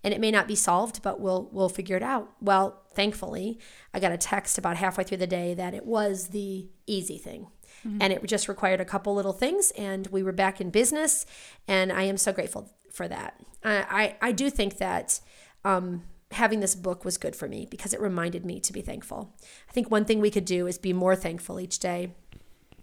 And 0.03 0.13
it 0.13 0.19
may 0.19 0.31
not 0.31 0.47
be 0.47 0.55
solved, 0.55 1.01
but 1.03 1.19
we'll 1.19 1.47
we'll 1.51 1.69
figure 1.69 1.95
it 1.95 2.03
out. 2.03 2.31
Well, 2.41 2.81
thankfully, 2.95 3.59
I 3.93 3.99
got 3.99 4.11
a 4.11 4.17
text 4.17 4.57
about 4.57 4.77
halfway 4.77 5.03
through 5.03 5.17
the 5.17 5.27
day 5.27 5.53
that 5.53 5.73
it 5.73 5.85
was 5.85 6.29
the 6.29 6.67
easy 6.87 7.17
thing. 7.17 7.47
Mm-hmm. 7.85 7.97
And 8.01 8.13
it 8.13 8.25
just 8.25 8.47
required 8.47 8.81
a 8.81 8.85
couple 8.85 9.13
little 9.13 9.33
things, 9.33 9.71
and 9.77 10.07
we 10.07 10.23
were 10.23 10.31
back 10.31 10.59
in 10.59 10.69
business. 10.71 11.25
And 11.67 11.91
I 11.91 12.03
am 12.03 12.17
so 12.17 12.33
grateful 12.33 12.73
for 12.91 13.07
that. 13.07 13.39
I, 13.63 14.15
I, 14.21 14.29
I 14.29 14.31
do 14.31 14.49
think 14.49 14.77
that 14.77 15.19
um, 15.63 16.03
having 16.31 16.59
this 16.59 16.75
book 16.75 17.05
was 17.05 17.17
good 17.17 17.35
for 17.35 17.47
me 17.47 17.67
because 17.69 17.93
it 17.93 18.01
reminded 18.01 18.45
me 18.45 18.59
to 18.59 18.73
be 18.73 18.81
thankful. 18.81 19.35
I 19.69 19.71
think 19.71 19.89
one 19.89 20.05
thing 20.05 20.19
we 20.19 20.31
could 20.31 20.45
do 20.45 20.67
is 20.67 20.77
be 20.77 20.93
more 20.93 21.15
thankful 21.15 21.59
each 21.59 21.79
day 21.79 22.13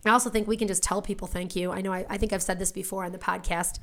I 0.04 0.10
also 0.10 0.30
think 0.30 0.48
we 0.48 0.56
can 0.56 0.68
just 0.68 0.82
tell 0.82 1.02
people 1.02 1.28
thank 1.28 1.54
you. 1.54 1.72
I 1.72 1.80
know 1.80 1.92
I, 1.92 2.06
I, 2.08 2.16
think 2.16 2.32
I've 2.32 2.42
said 2.42 2.58
this 2.58 2.72
before 2.72 3.04
on 3.04 3.12
the 3.12 3.18
podcast. 3.18 3.78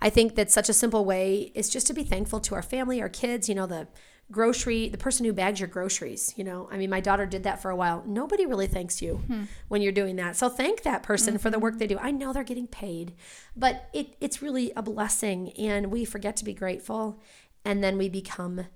I 0.00 0.10
think 0.10 0.34
that 0.36 0.50
such 0.50 0.68
a 0.68 0.72
simple 0.72 1.04
way 1.04 1.52
is 1.54 1.68
just 1.68 1.86
to 1.88 1.92
be 1.92 2.04
thankful 2.04 2.40
to 2.40 2.54
our 2.54 2.62
family, 2.62 3.02
our 3.02 3.08
kids, 3.08 3.48
you 3.48 3.54
know, 3.54 3.66
the 3.66 3.88
grocery, 4.30 4.88
the 4.88 4.98
person 4.98 5.24
who 5.24 5.32
bags 5.32 5.58
your 5.58 5.68
groceries, 5.68 6.34
you 6.36 6.44
know. 6.44 6.68
I 6.70 6.76
mean, 6.76 6.90
my 6.90 7.00
daughter 7.00 7.26
did 7.26 7.44
that 7.44 7.62
for 7.62 7.70
a 7.70 7.76
while. 7.76 8.04
Nobody 8.06 8.44
really 8.46 8.66
thanks 8.66 9.00
you 9.00 9.16
hmm. 9.16 9.44
when 9.68 9.80
you're 9.80 9.92
doing 9.92 10.16
that. 10.16 10.36
So 10.36 10.48
thank 10.48 10.82
that 10.82 11.02
person 11.02 11.34
mm-hmm. 11.34 11.42
for 11.42 11.50
the 11.50 11.58
work 11.58 11.78
they 11.78 11.86
do. 11.86 11.98
I 11.98 12.10
know 12.10 12.32
they're 12.32 12.44
getting 12.44 12.66
paid, 12.66 13.14
but 13.56 13.88
it, 13.92 14.16
it's 14.20 14.42
really 14.42 14.72
a 14.76 14.82
blessing 14.82 15.52
and 15.58 15.90
we 15.90 16.04
forget 16.04 16.36
to 16.36 16.44
be 16.44 16.54
grateful 16.54 17.20
and 17.64 17.82
then 17.82 17.96
we 17.98 18.08
become 18.08 18.66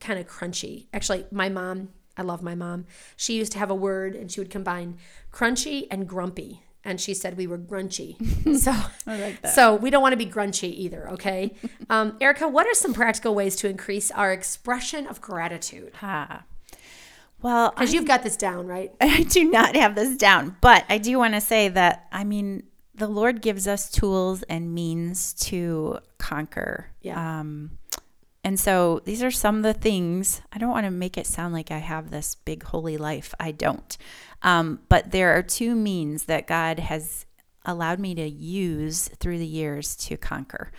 kind 0.00 0.18
of 0.18 0.26
crunchy. 0.26 0.86
Actually, 0.92 1.26
my 1.30 1.48
mom 1.48 1.90
I 2.16 2.22
love 2.22 2.42
my 2.42 2.54
mom. 2.54 2.86
She 3.16 3.36
used 3.36 3.52
to 3.52 3.58
have 3.58 3.70
a 3.70 3.74
word 3.74 4.14
and 4.14 4.30
she 4.30 4.40
would 4.40 4.50
combine 4.50 4.98
crunchy 5.32 5.86
and 5.90 6.08
grumpy. 6.08 6.62
And 6.84 7.00
she 7.00 7.14
said 7.14 7.36
we 7.36 7.46
were 7.46 7.58
grunchy. 7.58 8.16
So, 8.58 8.74
like 9.06 9.46
so 9.46 9.74
we 9.74 9.88
don't 9.90 10.02
want 10.02 10.12
to 10.12 10.16
be 10.16 10.26
grunchy 10.26 10.72
either, 10.74 11.10
okay? 11.10 11.54
Um, 11.90 12.16
Erica, 12.20 12.48
what 12.48 12.66
are 12.66 12.74
some 12.74 12.94
practical 12.94 13.34
ways 13.34 13.56
to 13.56 13.68
increase 13.68 14.10
our 14.10 14.32
expression 14.32 15.06
of 15.06 15.20
gratitude? 15.20 15.92
Ha. 15.96 16.44
Well, 17.42 17.70
because 17.70 17.92
you've 17.92 18.06
got 18.06 18.22
this 18.22 18.36
down, 18.36 18.66
right? 18.66 18.92
I 19.00 19.24
do 19.24 19.44
not 19.44 19.74
have 19.76 19.94
this 19.94 20.16
down, 20.16 20.56
but 20.60 20.84
I 20.88 20.98
do 20.98 21.18
want 21.18 21.34
to 21.34 21.40
say 21.40 21.68
that, 21.68 22.06
I 22.12 22.24
mean, 22.24 22.64
the 22.94 23.08
Lord 23.08 23.42
gives 23.42 23.66
us 23.66 23.90
tools 23.90 24.42
and 24.44 24.72
means 24.74 25.32
to 25.34 25.98
conquer. 26.18 26.88
Yeah. 27.00 27.40
Um, 27.40 27.78
and 28.44 28.58
so 28.58 29.00
these 29.04 29.22
are 29.22 29.30
some 29.30 29.58
of 29.58 29.62
the 29.62 29.72
things. 29.72 30.42
I 30.52 30.58
don't 30.58 30.70
want 30.70 30.86
to 30.86 30.90
make 30.90 31.16
it 31.16 31.26
sound 31.26 31.54
like 31.54 31.70
I 31.70 31.78
have 31.78 32.10
this 32.10 32.34
big 32.34 32.64
holy 32.64 32.96
life. 32.96 33.34
I 33.38 33.52
don't. 33.52 33.96
Um, 34.42 34.80
but 34.88 35.12
there 35.12 35.36
are 35.36 35.42
two 35.42 35.76
means 35.76 36.24
that 36.24 36.48
God 36.48 36.80
has 36.80 37.26
allowed 37.64 38.00
me 38.00 38.14
to 38.16 38.28
use 38.28 39.08
through 39.20 39.38
the 39.38 39.46
years 39.46 39.94
to 39.96 40.16
conquer. 40.16 40.72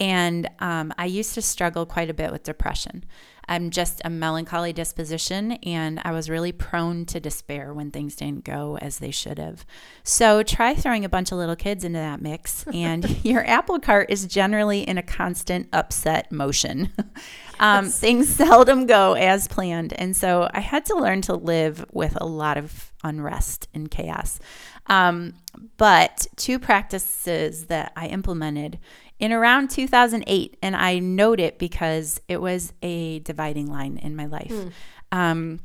And 0.00 0.48
um, 0.60 0.92
I 0.96 1.06
used 1.06 1.34
to 1.34 1.42
struggle 1.42 1.84
quite 1.84 2.08
a 2.08 2.14
bit 2.14 2.30
with 2.30 2.44
depression. 2.44 3.04
I'm 3.48 3.70
just 3.70 4.02
a 4.04 4.10
melancholy 4.10 4.74
disposition, 4.74 5.52
and 5.52 6.00
I 6.04 6.12
was 6.12 6.28
really 6.28 6.52
prone 6.52 7.06
to 7.06 7.18
despair 7.18 7.72
when 7.72 7.90
things 7.90 8.14
didn't 8.14 8.44
go 8.44 8.76
as 8.80 8.98
they 8.98 9.10
should 9.10 9.38
have. 9.38 9.64
So 10.02 10.42
try 10.42 10.74
throwing 10.74 11.04
a 11.04 11.08
bunch 11.08 11.32
of 11.32 11.38
little 11.38 11.56
kids 11.56 11.82
into 11.82 11.98
that 11.98 12.20
mix, 12.20 12.66
and 12.72 13.24
your 13.24 13.44
apple 13.46 13.80
cart 13.80 14.10
is 14.10 14.26
generally 14.26 14.82
in 14.82 14.98
a 14.98 15.02
constant 15.02 15.68
upset 15.72 16.30
motion. 16.30 16.92
um, 17.58 17.86
yes. 17.86 17.98
Things 17.98 18.28
seldom 18.28 18.86
go 18.86 19.14
as 19.14 19.48
planned. 19.48 19.94
And 19.94 20.14
so 20.14 20.50
I 20.52 20.60
had 20.60 20.84
to 20.86 20.96
learn 20.96 21.22
to 21.22 21.34
live 21.34 21.86
with 21.90 22.18
a 22.20 22.26
lot 22.26 22.58
of 22.58 22.92
unrest 23.02 23.68
and 23.72 23.90
chaos. 23.90 24.40
Um, 24.88 25.34
but 25.76 26.26
two 26.36 26.58
practices 26.58 27.66
that 27.66 27.92
I 27.96 28.08
implemented 28.08 28.78
in 29.18 29.32
around 29.32 29.70
2008. 29.70 30.56
And 30.62 30.76
I 30.76 30.98
note 30.98 31.40
it 31.40 31.58
because 31.58 32.20
it 32.28 32.40
was 32.40 32.72
a 32.82 33.20
dividing 33.20 33.66
line 33.66 33.98
in 33.98 34.16
my 34.16 34.26
life. 34.26 34.50
Mm. 34.50 34.72
Um, 35.12 35.60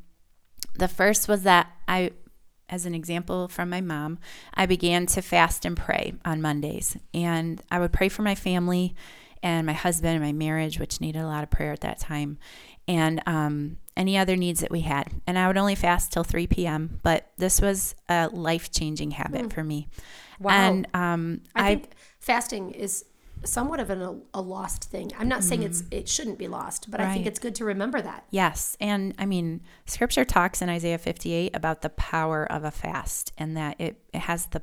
the 0.76 0.88
first 0.88 1.28
was 1.28 1.44
that 1.44 1.72
I, 1.88 2.12
as 2.70 2.86
an 2.86 2.96
example 2.96 3.48
from 3.48 3.70
my 3.70 3.82
mom, 3.82 4.20
I 4.54 4.66
began 4.66 5.06
to 5.08 5.22
fast 5.22 5.66
and 5.66 5.78
pray 5.78 6.14
on 6.26 6.42
Mondays. 6.42 6.98
And 7.14 7.62
I 7.70 7.80
would 7.80 7.94
pray 7.94 8.10
for 8.10 8.24
my 8.24 8.36
family 8.36 8.96
and 9.44 9.68
my 9.68 9.74
husband 9.74 10.16
and 10.16 10.24
my 10.24 10.32
marriage, 10.32 10.80
which 10.80 11.02
needed 11.02 11.20
a 11.20 11.28
lot 11.28 11.44
of 11.44 11.52
prayer 11.52 11.74
at 11.74 11.82
that 11.82 12.00
time, 12.00 12.38
and 12.88 13.22
um, 13.28 13.78
any 13.96 14.18
other 14.18 14.38
needs 14.38 14.62
that 14.62 14.72
we 14.72 14.80
had. 14.80 15.12
And 15.28 15.38
I 15.38 15.48
would 15.48 15.58
only 15.58 15.76
fast 15.76 16.14
till 16.14 16.24
3 16.24 16.48
p.m., 16.48 17.00
but 17.04 17.30
this 17.38 17.62
was 17.62 17.94
a 18.08 18.30
life 18.30 18.72
changing 18.72 19.12
habit 19.12 19.44
mm. 19.44 19.54
for 19.54 19.64
me. 19.64 19.90
Wow. 20.40 20.52
And 20.54 20.88
um, 20.94 21.42
I, 21.56 21.64
I 21.64 21.76
think 21.76 21.90
fasting 22.20 22.72
is 22.72 23.04
somewhat 23.46 23.80
of 23.80 23.90
an, 23.90 24.22
a 24.34 24.42
lost 24.42 24.86
thing. 24.86 25.12
I'm 25.18 25.28
not 25.28 25.44
saying 25.44 25.64
it's 25.64 25.82
mm-hmm. 25.82 26.00
it 26.00 26.10
shouldn't 26.10 26.38
be 26.38 26.48
lost, 26.48 26.90
but 26.90 27.00
right. 27.00 27.10
I 27.10 27.14
think 27.14 27.26
it's 27.26 27.40
good 27.40 27.56
to 27.56 27.66
remember 27.66 28.02
that. 28.02 28.26
Yes, 28.32 28.78
and 28.80 29.14
I 29.18 29.26
mean, 29.26 29.62
Scripture 29.86 30.26
talks 30.26 30.62
in 30.62 30.70
Isaiah 30.70 30.98
58 30.98 31.56
about 31.56 31.82
the 31.82 31.90
power 31.90 32.50
of 32.52 32.64
a 32.64 32.72
fast, 32.72 33.32
and 33.38 33.56
that 33.58 33.80
it, 33.80 34.02
it 34.14 34.22
has 34.22 34.48
the 34.48 34.62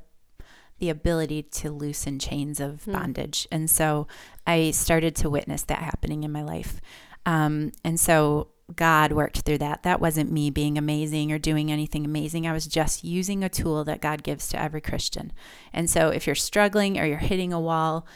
the 0.79 0.89
ability 0.89 1.43
to 1.43 1.71
loosen 1.71 2.19
chains 2.19 2.59
of 2.59 2.85
hmm. 2.85 2.93
bondage. 2.93 3.47
And 3.53 3.71
so 3.71 4.09
I 4.47 4.71
started 4.73 5.15
to 5.17 5.31
witness 5.31 5.63
that 5.65 5.79
happening 5.79 6.25
in 6.25 6.33
my 6.33 6.43
life. 6.43 6.81
Um, 7.27 7.73
and 7.85 8.01
so 8.01 8.49
God 8.77 9.13
worked 9.13 9.41
through 9.41 9.59
that. 9.59 9.83
That 9.83 10.01
wasn't 10.01 10.33
me 10.33 10.51
being 10.51 10.79
amazing 10.79 11.33
or 11.33 11.39
doing 11.39 11.71
anything 11.71 12.05
amazing. 12.05 12.47
I 12.47 12.53
was 12.53 12.67
just 12.67 13.05
using 13.05 13.43
a 13.45 13.49
tool 13.49 13.85
that 13.85 14.01
God 14.01 14.23
gives 14.23 14.49
to 14.49 14.61
every 14.61 14.81
Christian. 14.81 15.33
And 15.73 15.91
so 15.91 16.09
if 16.09 16.27
you're 16.27 16.35
struggling 16.35 16.99
or 16.99 17.05
you're 17.05 17.19
hitting 17.19 17.53
a 17.53 17.61
wall, 17.61 18.07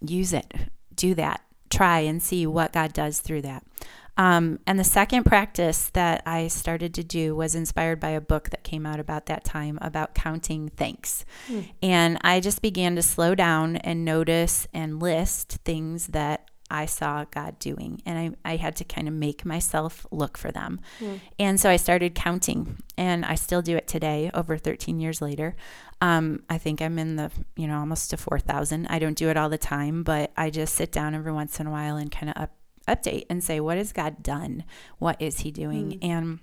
use 0.00 0.32
it. 0.32 0.52
Do 0.94 1.14
that. 1.14 1.42
Try 1.70 2.00
and 2.00 2.22
see 2.22 2.46
what 2.46 2.72
God 2.72 2.92
does 2.92 3.20
through 3.20 3.42
that. 3.42 3.64
Um, 4.18 4.60
and 4.66 4.78
the 4.78 4.84
second 4.84 5.24
practice 5.24 5.90
that 5.90 6.22
I 6.24 6.48
started 6.48 6.94
to 6.94 7.04
do 7.04 7.36
was 7.36 7.54
inspired 7.54 8.00
by 8.00 8.10
a 8.10 8.20
book 8.20 8.50
that 8.50 8.64
came 8.64 8.86
out 8.86 8.98
about 8.98 9.26
that 9.26 9.44
time 9.44 9.78
about 9.82 10.14
counting 10.14 10.70
thanks. 10.70 11.24
Mm. 11.48 11.68
And 11.82 12.18
I 12.22 12.40
just 12.40 12.62
began 12.62 12.96
to 12.96 13.02
slow 13.02 13.34
down 13.34 13.76
and 13.76 14.04
notice 14.04 14.66
and 14.72 15.02
list 15.02 15.58
things 15.64 16.08
that 16.08 16.48
I 16.70 16.86
saw 16.86 17.24
God 17.30 17.58
doing. 17.58 18.02
And 18.06 18.36
I, 18.44 18.52
I 18.52 18.56
had 18.56 18.76
to 18.76 18.84
kind 18.84 19.06
of 19.06 19.14
make 19.14 19.44
myself 19.44 20.06
look 20.10 20.36
for 20.38 20.50
them. 20.50 20.80
Mm. 20.98 21.20
And 21.38 21.60
so 21.60 21.70
I 21.70 21.76
started 21.76 22.14
counting, 22.14 22.78
and 22.96 23.24
I 23.24 23.34
still 23.34 23.62
do 23.62 23.76
it 23.76 23.86
today, 23.86 24.30
over 24.34 24.56
13 24.56 24.98
years 24.98 25.20
later. 25.20 25.54
Um, 26.00 26.42
I 26.50 26.58
think 26.58 26.82
I'm 26.82 26.98
in 26.98 27.16
the, 27.16 27.30
you 27.56 27.66
know, 27.66 27.78
almost 27.78 28.10
to 28.10 28.16
4,000. 28.16 28.86
I 28.88 28.98
don't 28.98 29.16
do 29.16 29.30
it 29.30 29.36
all 29.36 29.48
the 29.48 29.58
time, 29.58 30.02
but 30.02 30.30
I 30.36 30.50
just 30.50 30.74
sit 30.74 30.92
down 30.92 31.14
every 31.14 31.32
once 31.32 31.58
in 31.58 31.66
a 31.66 31.70
while 31.70 31.96
and 31.96 32.10
kind 32.10 32.30
of 32.30 32.42
up, 32.42 32.52
update 32.86 33.24
and 33.30 33.42
say, 33.42 33.60
what 33.60 33.78
has 33.78 33.92
God 33.92 34.22
done? 34.22 34.64
What 34.98 35.20
is 35.20 35.40
He 35.40 35.50
doing? 35.50 35.92
Mm. 35.92 35.98
And 36.04 36.38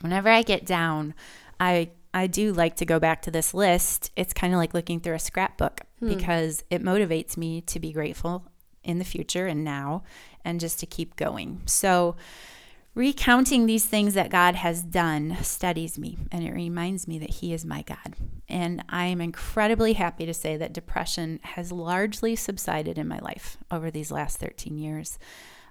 whenever 0.00 0.28
I 0.30 0.42
get 0.42 0.64
down, 0.64 1.14
I 1.60 1.90
I 2.14 2.26
do 2.26 2.52
like 2.52 2.76
to 2.76 2.84
go 2.84 2.98
back 2.98 3.22
to 3.22 3.30
this 3.30 3.54
list. 3.54 4.10
It's 4.16 4.34
kind 4.34 4.52
of 4.52 4.58
like 4.58 4.74
looking 4.74 5.00
through 5.00 5.14
a 5.14 5.18
scrapbook 5.18 5.80
hmm. 5.98 6.08
because 6.08 6.62
it 6.70 6.82
motivates 6.82 7.36
me 7.36 7.62
to 7.62 7.80
be 7.80 7.92
grateful 7.92 8.44
in 8.84 8.98
the 8.98 9.04
future 9.04 9.46
and 9.46 9.64
now 9.64 10.02
and 10.44 10.60
just 10.60 10.80
to 10.80 10.86
keep 10.86 11.16
going. 11.16 11.62
So, 11.66 12.16
recounting 12.94 13.66
these 13.66 13.86
things 13.86 14.14
that 14.14 14.30
God 14.30 14.54
has 14.54 14.82
done 14.82 15.38
steadies 15.42 15.98
me 15.98 16.18
and 16.30 16.44
it 16.44 16.52
reminds 16.52 17.08
me 17.08 17.18
that 17.18 17.30
He 17.30 17.52
is 17.52 17.64
my 17.64 17.82
God. 17.82 18.16
And 18.48 18.84
I 18.88 19.06
am 19.06 19.20
incredibly 19.20 19.94
happy 19.94 20.26
to 20.26 20.34
say 20.34 20.56
that 20.58 20.74
depression 20.74 21.40
has 21.42 21.72
largely 21.72 22.36
subsided 22.36 22.98
in 22.98 23.08
my 23.08 23.18
life 23.20 23.56
over 23.70 23.90
these 23.90 24.10
last 24.10 24.38
13 24.38 24.76
years. 24.76 25.18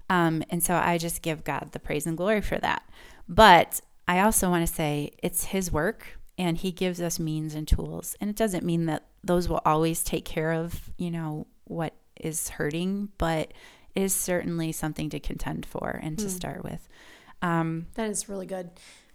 Um, 0.09 0.43
and 0.49 0.63
so 0.63 0.75
I 0.75 0.97
just 0.97 1.21
give 1.21 1.43
God 1.43 1.69
the 1.71 1.79
praise 1.79 2.07
and 2.07 2.17
glory 2.17 2.41
for 2.41 2.57
that. 2.57 2.83
But 3.29 3.81
I 4.07 4.21
also 4.21 4.49
want 4.49 4.67
to 4.67 4.73
say 4.73 5.11
it's 5.21 5.45
His 5.45 5.71
work 5.71 6.19
and 6.37 6.57
He 6.57 6.71
gives 6.71 6.99
us 6.99 7.19
means 7.19 7.53
and 7.53 7.67
tools. 7.67 8.15
And 8.19 8.29
it 8.29 8.35
doesn't 8.35 8.65
mean 8.65 8.87
that 8.87 9.05
those 9.23 9.47
will 9.47 9.61
always 9.63 10.03
take 10.03 10.25
care 10.25 10.53
of, 10.53 10.89
you 10.97 11.11
know, 11.11 11.45
what 11.65 11.93
is 12.19 12.49
hurting, 12.49 13.09
but 13.17 13.53
is 13.95 14.13
certainly 14.13 14.71
something 14.71 15.09
to 15.09 15.19
contend 15.19 15.65
for 15.65 15.99
and 16.01 16.17
to 16.19 16.25
mm. 16.25 16.29
start 16.29 16.63
with. 16.63 16.87
Um, 17.41 17.87
that 17.95 18.09
is 18.09 18.29
really 18.29 18.45
good. 18.45 18.69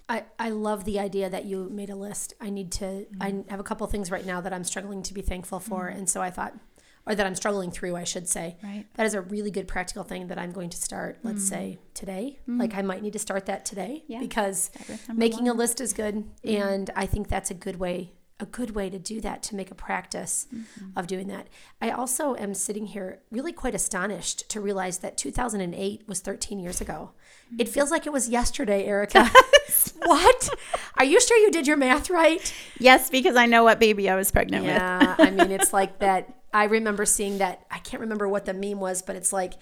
I, 0.08 0.24
I 0.38 0.50
love 0.50 0.84
the 0.84 1.00
idea 1.00 1.28
that 1.28 1.46
you 1.46 1.68
made 1.70 1.90
a 1.90 1.96
list. 1.96 2.34
I 2.40 2.50
need 2.50 2.70
to, 2.72 2.84
mm. 2.84 3.06
I 3.20 3.50
have 3.50 3.60
a 3.60 3.64
couple 3.64 3.86
things 3.86 4.10
right 4.10 4.24
now 4.24 4.40
that 4.40 4.52
I'm 4.52 4.64
struggling 4.64 5.02
to 5.04 5.14
be 5.14 5.22
thankful 5.22 5.58
for. 5.58 5.90
Mm. 5.90 5.98
And 5.98 6.10
so 6.10 6.22
I 6.22 6.30
thought, 6.30 6.54
or 7.06 7.14
that 7.14 7.26
I'm 7.26 7.34
struggling 7.36 7.70
through, 7.70 7.94
I 7.96 8.04
should 8.04 8.28
say. 8.28 8.56
Right. 8.62 8.84
That 8.94 9.06
is 9.06 9.14
a 9.14 9.20
really 9.20 9.50
good 9.50 9.68
practical 9.68 10.02
thing 10.02 10.26
that 10.28 10.38
I'm 10.38 10.50
going 10.50 10.70
to 10.70 10.76
start, 10.76 11.18
let's 11.22 11.44
mm. 11.44 11.48
say 11.48 11.78
today. 11.94 12.40
Mm. 12.48 12.58
Like 12.58 12.74
I 12.74 12.82
might 12.82 13.02
need 13.02 13.12
to 13.12 13.18
start 13.18 13.46
that 13.46 13.64
today 13.64 14.04
yeah. 14.08 14.20
because 14.20 14.70
making 15.12 15.46
one. 15.46 15.54
a 15.54 15.58
list 15.58 15.80
is 15.80 15.92
good. 15.92 16.24
Mm. 16.44 16.60
And 16.60 16.90
I 16.96 17.06
think 17.06 17.28
that's 17.28 17.50
a 17.50 17.54
good 17.54 17.78
way 17.78 18.12
a 18.38 18.46
good 18.46 18.74
way 18.74 18.90
to 18.90 18.98
do 18.98 19.20
that 19.20 19.42
to 19.42 19.54
make 19.54 19.70
a 19.70 19.74
practice 19.74 20.46
mm-hmm. 20.54 20.98
of 20.98 21.06
doing 21.06 21.26
that. 21.28 21.46
I 21.80 21.90
also 21.90 22.36
am 22.36 22.52
sitting 22.52 22.86
here 22.86 23.20
really 23.30 23.52
quite 23.52 23.74
astonished 23.74 24.48
to 24.50 24.60
realize 24.60 24.98
that 24.98 25.16
2008 25.16 26.06
was 26.06 26.20
13 26.20 26.58
years 26.58 26.80
ago. 26.80 27.12
Mm-hmm. 27.46 27.60
It 27.60 27.68
feels 27.68 27.90
like 27.90 28.06
it 28.06 28.12
was 28.12 28.28
yesterday, 28.28 28.84
Erica. 28.84 29.30
what? 30.04 30.50
Are 30.98 31.04
you 31.04 31.18
sure 31.20 31.38
you 31.38 31.50
did 31.50 31.66
your 31.66 31.78
math 31.78 32.10
right? 32.10 32.52
Yes, 32.78 33.08
because 33.08 33.36
I 33.36 33.46
know 33.46 33.64
what 33.64 33.80
baby 33.80 34.10
I 34.10 34.16
was 34.16 34.30
pregnant 34.30 34.64
yeah, 34.64 34.98
with. 34.98 35.18
Yeah, 35.18 35.26
I 35.26 35.30
mean, 35.30 35.50
it's 35.50 35.72
like 35.72 35.98
that. 36.00 36.32
I 36.52 36.64
remember 36.64 37.04
seeing 37.04 37.38
that. 37.38 37.66
I 37.70 37.78
can't 37.78 38.00
remember 38.00 38.28
what 38.28 38.44
the 38.44 38.54
meme 38.54 38.80
was, 38.80 39.02
but 39.02 39.16
it's 39.16 39.32
like, 39.32 39.54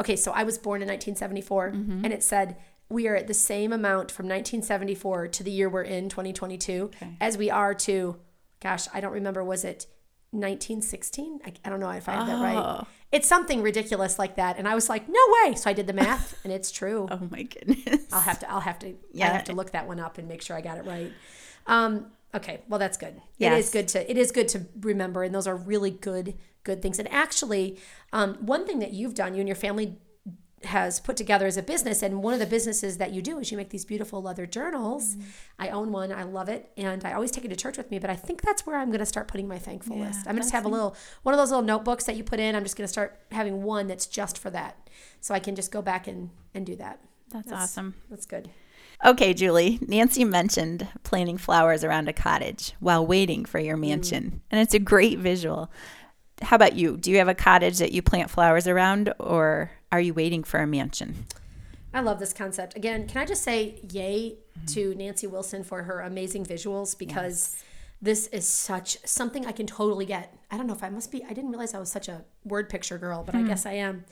okay, 0.00 0.16
so 0.16 0.32
I 0.32 0.42
was 0.42 0.58
born 0.58 0.82
in 0.82 0.88
1974, 0.88 1.70
mm-hmm. 1.70 2.04
and 2.04 2.12
it 2.12 2.22
said, 2.22 2.56
we 2.94 3.08
are 3.08 3.16
at 3.16 3.26
the 3.26 3.34
same 3.34 3.72
amount 3.72 4.10
from 4.10 4.26
1974 4.26 5.28
to 5.28 5.42
the 5.42 5.50
year 5.50 5.68
we're 5.68 5.82
in 5.82 6.08
2022 6.08 6.90
okay. 6.94 7.16
as 7.20 7.36
we 7.36 7.50
are 7.50 7.74
to 7.74 8.16
gosh 8.60 8.86
i 8.94 9.00
don't 9.00 9.12
remember 9.12 9.42
was 9.44 9.64
it 9.64 9.86
1916 10.30 11.40
I, 11.44 11.52
I 11.64 11.68
don't 11.68 11.80
know 11.80 11.90
if 11.90 12.08
i 12.08 12.12
have 12.12 12.22
oh. 12.22 12.26
that 12.26 12.42
right 12.42 12.56
oh. 12.56 12.86
it's 13.12 13.28
something 13.28 13.62
ridiculous 13.62 14.18
like 14.18 14.36
that 14.36 14.58
and 14.58 14.66
i 14.66 14.74
was 14.74 14.88
like 14.88 15.08
no 15.08 15.20
way 15.42 15.54
so 15.54 15.68
i 15.68 15.72
did 15.72 15.86
the 15.86 15.92
math 15.92 16.38
and 16.44 16.52
it's 16.52 16.70
true 16.70 17.06
oh 17.10 17.28
my 17.30 17.42
goodness 17.42 18.06
i'll 18.12 18.20
have 18.20 18.38
to 18.38 18.50
i'll 18.50 18.60
have 18.60 18.78
to 18.78 18.94
yeah. 19.12 19.26
i 19.26 19.30
have 19.30 19.44
to 19.44 19.52
look 19.52 19.72
that 19.72 19.86
one 19.86 20.00
up 20.00 20.16
and 20.16 20.28
make 20.28 20.40
sure 20.40 20.56
i 20.56 20.60
got 20.60 20.78
it 20.78 20.86
right 20.86 21.12
um, 21.66 22.06
okay 22.34 22.60
well 22.68 22.78
that's 22.78 22.98
good 22.98 23.20
yes. 23.38 23.52
it 23.52 23.58
is 23.58 23.70
good 23.70 23.88
to 23.88 24.10
it 24.10 24.18
is 24.18 24.30
good 24.30 24.48
to 24.48 24.66
remember 24.80 25.22
and 25.22 25.34
those 25.34 25.46
are 25.46 25.56
really 25.56 25.90
good 25.90 26.34
good 26.62 26.82
things 26.82 26.98
and 26.98 27.10
actually 27.10 27.78
um, 28.12 28.34
one 28.34 28.66
thing 28.66 28.78
that 28.80 28.92
you've 28.92 29.14
done 29.14 29.34
you 29.34 29.40
and 29.40 29.48
your 29.48 29.56
family 29.56 29.98
has 30.66 31.00
put 31.00 31.16
together 31.16 31.46
as 31.46 31.56
a 31.56 31.62
business 31.62 32.02
and 32.02 32.22
one 32.22 32.34
of 32.34 32.40
the 32.40 32.46
businesses 32.46 32.98
that 32.98 33.12
you 33.12 33.22
do 33.22 33.38
is 33.38 33.50
you 33.50 33.56
make 33.56 33.70
these 33.70 33.84
beautiful 33.84 34.22
leather 34.22 34.46
journals 34.46 35.14
mm-hmm. 35.14 35.28
i 35.58 35.68
own 35.68 35.92
one 35.92 36.12
i 36.12 36.22
love 36.22 36.48
it 36.48 36.70
and 36.76 37.04
i 37.04 37.12
always 37.12 37.30
take 37.30 37.44
it 37.44 37.48
to 37.48 37.56
church 37.56 37.76
with 37.76 37.90
me 37.90 37.98
but 37.98 38.10
i 38.10 38.16
think 38.16 38.42
that's 38.42 38.66
where 38.66 38.76
i'm 38.76 38.88
going 38.88 39.00
to 39.00 39.06
start 39.06 39.28
putting 39.28 39.48
my 39.48 39.58
thankful 39.58 39.96
yeah, 39.96 40.06
list 40.06 40.20
i'm 40.20 40.34
going 40.34 40.36
to 40.36 40.42
just 40.42 40.52
have 40.52 40.64
a 40.64 40.68
little 40.68 40.96
one 41.22 41.34
of 41.34 41.38
those 41.38 41.50
little 41.50 41.64
notebooks 41.64 42.04
that 42.04 42.16
you 42.16 42.24
put 42.24 42.40
in 42.40 42.54
i'm 42.54 42.62
just 42.62 42.76
going 42.76 42.86
to 42.86 42.92
start 42.92 43.20
having 43.30 43.62
one 43.62 43.86
that's 43.86 44.06
just 44.06 44.38
for 44.38 44.50
that 44.50 44.88
so 45.20 45.34
i 45.34 45.38
can 45.38 45.54
just 45.54 45.70
go 45.70 45.82
back 45.82 46.06
and 46.06 46.30
and 46.54 46.66
do 46.66 46.76
that 46.76 47.00
that's, 47.30 47.48
that's 47.48 47.62
awesome 47.62 47.94
that's 48.10 48.26
good 48.26 48.50
Okay, 49.04 49.34
Julie. 49.34 49.78
Nancy 49.86 50.24
mentioned 50.24 50.88
planting 51.02 51.36
flowers 51.36 51.84
around 51.84 52.08
a 52.08 52.12
cottage 52.12 52.72
while 52.80 53.06
waiting 53.06 53.44
for 53.44 53.58
your 53.58 53.76
mm. 53.76 53.80
mansion, 53.80 54.24
mm. 54.24 54.40
and 54.50 54.60
it's 54.60 54.74
a 54.74 54.78
great 54.78 55.18
visual. 55.18 55.70
How 56.42 56.56
about 56.56 56.74
you? 56.74 56.96
Do 56.96 57.10
you 57.10 57.18
have 57.18 57.28
a 57.28 57.34
cottage 57.34 57.78
that 57.78 57.92
you 57.92 58.02
plant 58.02 58.30
flowers 58.30 58.66
around, 58.66 59.12
or 59.18 59.70
are 59.94 60.00
you 60.00 60.12
waiting 60.12 60.42
for 60.42 60.58
a 60.58 60.66
mansion? 60.66 61.24
I 61.92 62.00
love 62.00 62.18
this 62.18 62.32
concept. 62.32 62.76
Again, 62.76 63.06
can 63.06 63.22
I 63.22 63.24
just 63.24 63.44
say 63.44 63.80
yay 63.92 64.38
mm-hmm. 64.58 64.66
to 64.74 64.94
Nancy 64.96 65.28
Wilson 65.28 65.62
for 65.62 65.84
her 65.84 66.00
amazing 66.00 66.44
visuals 66.44 66.98
because 66.98 67.54
yes. 67.54 67.64
this 68.02 68.26
is 68.28 68.48
such 68.48 68.98
something 69.06 69.46
I 69.46 69.52
can 69.52 69.68
totally 69.68 70.04
get. 70.04 70.36
I 70.50 70.56
don't 70.56 70.66
know 70.66 70.74
if 70.74 70.82
I 70.82 70.90
must 70.90 71.12
be, 71.12 71.22
I 71.22 71.32
didn't 71.32 71.50
realize 71.50 71.74
I 71.74 71.78
was 71.78 71.92
such 71.92 72.08
a 72.08 72.24
word 72.44 72.68
picture 72.68 72.98
girl, 72.98 73.22
but 73.22 73.36
hmm. 73.36 73.44
I 73.44 73.48
guess 73.48 73.66
I 73.66 73.74
am. 73.74 74.04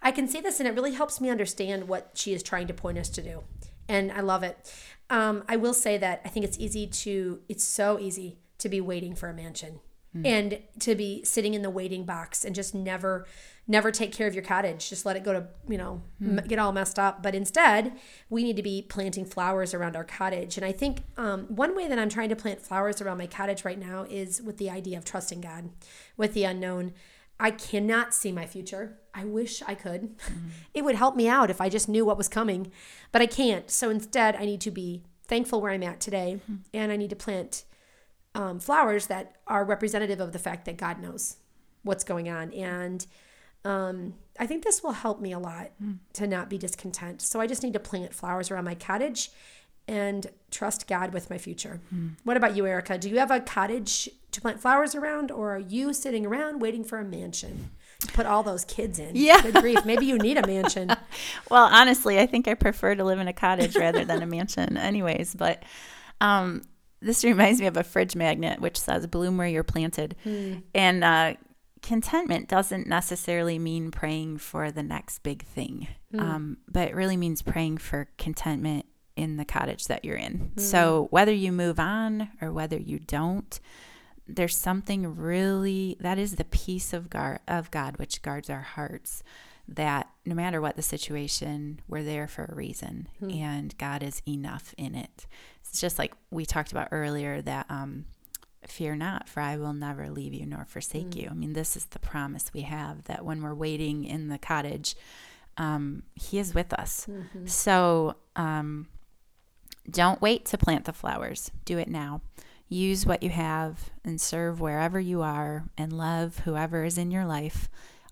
I 0.00 0.10
can 0.10 0.26
see 0.26 0.40
this 0.40 0.58
and 0.58 0.66
it 0.66 0.74
really 0.74 0.94
helps 0.94 1.20
me 1.20 1.28
understand 1.28 1.86
what 1.86 2.12
she 2.14 2.32
is 2.32 2.42
trying 2.42 2.66
to 2.68 2.74
point 2.74 2.96
us 2.96 3.10
to 3.10 3.22
do. 3.22 3.42
And 3.90 4.10
I 4.10 4.20
love 4.20 4.42
it. 4.42 4.72
Um, 5.10 5.44
I 5.50 5.56
will 5.56 5.74
say 5.74 5.98
that 5.98 6.22
I 6.24 6.30
think 6.30 6.46
it's 6.46 6.58
easy 6.58 6.86
to, 6.86 7.40
it's 7.46 7.62
so 7.62 7.98
easy 8.00 8.38
to 8.56 8.70
be 8.70 8.80
waiting 8.80 9.14
for 9.14 9.28
a 9.28 9.34
mansion 9.34 9.80
and 10.24 10.60
to 10.80 10.94
be 10.94 11.24
sitting 11.24 11.54
in 11.54 11.62
the 11.62 11.70
waiting 11.70 12.04
box 12.04 12.44
and 12.44 12.54
just 12.54 12.74
never 12.74 13.26
never 13.68 13.90
take 13.90 14.12
care 14.12 14.26
of 14.26 14.34
your 14.34 14.44
cottage. 14.44 14.88
Just 14.88 15.04
let 15.04 15.16
it 15.16 15.24
go 15.24 15.32
to 15.32 15.46
you 15.68 15.78
know 15.78 16.02
m- 16.20 16.40
get 16.46 16.58
all 16.58 16.72
messed 16.72 16.98
up. 16.98 17.22
But 17.22 17.34
instead 17.34 17.92
we 18.30 18.42
need 18.42 18.56
to 18.56 18.62
be 18.62 18.82
planting 18.82 19.24
flowers 19.24 19.74
around 19.74 19.96
our 19.96 20.04
cottage. 20.04 20.56
And 20.56 20.64
i 20.64 20.72
think 20.72 21.02
um, 21.16 21.44
one 21.44 21.76
way 21.76 21.88
that 21.88 21.98
i'm 21.98 22.08
trying 22.08 22.28
to 22.28 22.36
plant 22.36 22.60
flowers 22.60 23.00
around 23.00 23.18
my 23.18 23.26
cottage 23.26 23.64
right 23.64 23.78
now 23.78 24.06
is 24.08 24.40
with 24.42 24.58
the 24.58 24.70
idea 24.70 24.98
of 24.98 25.04
trusting 25.04 25.40
god 25.40 25.70
with 26.16 26.34
the 26.34 26.44
unknown. 26.44 26.92
I 27.38 27.50
cannot 27.50 28.14
see 28.14 28.32
my 28.32 28.46
future. 28.46 28.98
I 29.12 29.24
wish 29.24 29.62
i 29.66 29.74
could. 29.74 30.14
It 30.74 30.84
would 30.84 30.94
help 30.96 31.16
me 31.16 31.28
out 31.28 31.50
if 31.50 31.60
i 31.60 31.68
just 31.68 31.88
knew 31.88 32.04
what 32.04 32.18
was 32.18 32.28
coming 32.28 32.70
but 33.12 33.22
i 33.22 33.26
can't. 33.26 33.70
So 33.70 33.90
instead 33.90 34.36
i 34.36 34.44
need 34.44 34.60
to 34.62 34.70
be 34.70 35.02
thankful 35.24 35.60
where 35.60 35.72
i'm 35.72 35.82
at 35.82 36.00
today 36.00 36.40
and 36.72 36.92
i 36.92 36.96
need 36.96 37.10
to 37.10 37.16
plant 37.16 37.64
um, 38.36 38.60
flowers 38.60 39.06
that 39.06 39.36
are 39.46 39.64
representative 39.64 40.20
of 40.20 40.32
the 40.32 40.38
fact 40.38 40.66
that 40.66 40.76
God 40.76 41.00
knows 41.00 41.38
what's 41.82 42.04
going 42.04 42.28
on. 42.28 42.52
And 42.52 43.06
um, 43.66 44.14
I 44.38 44.46
think 44.46 44.62
this 44.64 44.82
will 44.82 44.92
help 44.92 45.20
me 45.20 45.32
a 45.32 45.38
lot 45.38 45.70
to 46.14 46.26
not 46.26 46.48
be 46.48 46.56
discontent. 46.56 47.20
So 47.20 47.40
I 47.40 47.46
just 47.46 47.62
need 47.62 47.72
to 47.72 47.80
plant 47.80 48.14
flowers 48.14 48.50
around 48.50 48.64
my 48.64 48.74
cottage 48.74 49.30
and 49.88 50.26
trust 50.50 50.86
God 50.86 51.12
with 51.12 51.30
my 51.30 51.38
future. 51.38 51.80
What 52.24 52.36
about 52.36 52.56
you, 52.56 52.66
Erica? 52.66 52.96
Do 52.98 53.08
you 53.08 53.18
have 53.18 53.30
a 53.30 53.40
cottage 53.40 54.08
to 54.32 54.40
plant 54.40 54.60
flowers 54.60 54.94
around, 54.94 55.30
or 55.30 55.54
are 55.54 55.58
you 55.58 55.92
sitting 55.92 56.26
around 56.26 56.60
waiting 56.60 56.84
for 56.84 56.98
a 56.98 57.04
mansion 57.04 57.70
to 58.00 58.06
put 58.08 58.26
all 58.26 58.42
those 58.42 58.64
kids 58.64 58.98
in? 58.98 59.12
Yeah. 59.14 59.40
Good 59.42 59.54
grief. 59.54 59.84
Maybe 59.84 60.06
you 60.06 60.18
need 60.18 60.38
a 60.38 60.46
mansion. 60.46 60.94
Well, 61.50 61.68
honestly, 61.70 62.18
I 62.18 62.26
think 62.26 62.48
I 62.48 62.54
prefer 62.54 62.94
to 62.96 63.04
live 63.04 63.20
in 63.20 63.28
a 63.28 63.32
cottage 63.32 63.76
rather 63.76 64.04
than 64.04 64.20
a 64.22 64.26
mansion, 64.26 64.76
anyways. 64.90 65.34
But 65.34 65.62
um, 66.20 66.62
this 67.00 67.22
reminds 67.24 67.60
me 67.60 67.68
of 67.68 67.76
a 67.76 67.84
fridge 67.84 68.16
magnet 68.16 68.60
which 68.60 68.78
says 68.78 69.06
"Bloom 69.06 69.36
where 69.38 69.46
you're 69.46 69.62
planted," 69.62 70.16
and 70.74 71.04
uh, 71.04 71.34
contentment 71.86 72.48
doesn't 72.48 72.86
necessarily 72.88 73.58
mean 73.60 73.92
praying 73.92 74.38
for 74.38 74.72
the 74.72 74.82
next 74.82 75.20
big 75.22 75.44
thing, 75.44 75.86
um, 76.18 76.56
but 76.68 76.88
it 76.88 76.96
really 76.96 77.16
means 77.16 77.42
praying 77.42 77.78
for 77.78 78.08
contentment 78.18 78.84
in 79.16 79.36
the 79.36 79.44
cottage 79.44 79.84
that 79.86 80.04
you're 80.04 80.16
in. 80.16 80.50
So 80.56 81.06
whether 81.10 81.32
you 81.32 81.52
move 81.52 81.78
on 81.78 82.28
or 82.42 82.50
whether 82.52 82.76
you 82.76 82.98
don't, 82.98 83.60
there's 84.26 84.56
something 84.56 85.14
really 85.16 85.96
that 86.00 86.18
is 86.18 86.34
the 86.34 86.44
peace 86.44 86.92
of 86.92 87.08
God 87.08 87.38
of 87.46 87.70
God 87.70 87.96
which 87.98 88.20
guards 88.22 88.50
our 88.50 88.62
hearts 88.62 89.22
that 89.68 90.08
no 90.24 90.34
matter 90.34 90.60
what 90.60 90.74
the 90.76 90.82
situation 90.82 91.80
we're 91.88 92.02
there 92.02 92.26
for 92.26 92.44
a 92.46 92.54
reason 92.54 93.08
and 93.30 93.76
God 93.78 94.02
is 94.02 94.22
enough 94.26 94.74
in 94.76 94.94
it. 94.96 95.26
It's 95.60 95.80
just 95.80 95.98
like 95.98 96.14
we 96.30 96.44
talked 96.44 96.72
about 96.72 96.88
earlier 96.90 97.40
that 97.42 97.66
um 97.70 98.06
fear 98.68 98.94
not 98.96 99.28
for 99.28 99.40
I 99.40 99.56
will 99.56 99.72
never 99.72 100.10
leave 100.10 100.34
you 100.34 100.46
nor 100.46 100.64
forsake 100.64 101.14
you 101.14 101.28
I 101.30 101.34
mean 101.34 101.52
this 101.52 101.76
is 101.76 101.86
the 101.86 101.98
promise 101.98 102.50
we 102.52 102.62
have 102.62 103.04
that 103.04 103.24
when 103.24 103.42
we're 103.42 103.54
waiting 103.54 104.04
in 104.04 104.28
the 104.28 104.38
cottage 104.38 104.96
um 105.56 106.02
he 106.14 106.38
is 106.38 106.54
with 106.54 106.72
us 106.72 107.06
so 107.46 108.16
um 108.34 108.88
don't 109.88 110.20
wait 110.20 110.44
to 110.46 110.58
plant 110.58 110.84
the 110.84 110.92
flowers. 110.92 111.50
Do 111.64 111.78
it 111.78 111.88
now. 111.88 112.20
Use 112.68 113.06
what 113.06 113.22
you 113.22 113.30
have 113.30 113.90
and 114.04 114.20
serve 114.20 114.60
wherever 114.60 114.98
you 114.98 115.22
are 115.22 115.64
and 115.78 115.92
love 115.92 116.40
whoever 116.40 116.84
is 116.84 116.98
in 116.98 117.10
your 117.12 117.24
life, 117.24 117.68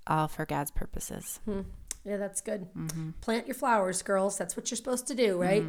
all 0.06 0.28
for 0.28 0.46
God's 0.46 0.70
purposes. 0.70 1.40
Yeah, 2.04 2.18
that's 2.18 2.40
good. 2.40 2.66
Plant 3.20 3.46
your 3.46 3.54
flowers, 3.54 4.02
girls. 4.02 4.36
That's 4.36 4.56
what 4.56 4.70
you're 4.70 4.76
supposed 4.76 5.06
to 5.08 5.14
do, 5.14 5.40
right? 5.40 5.64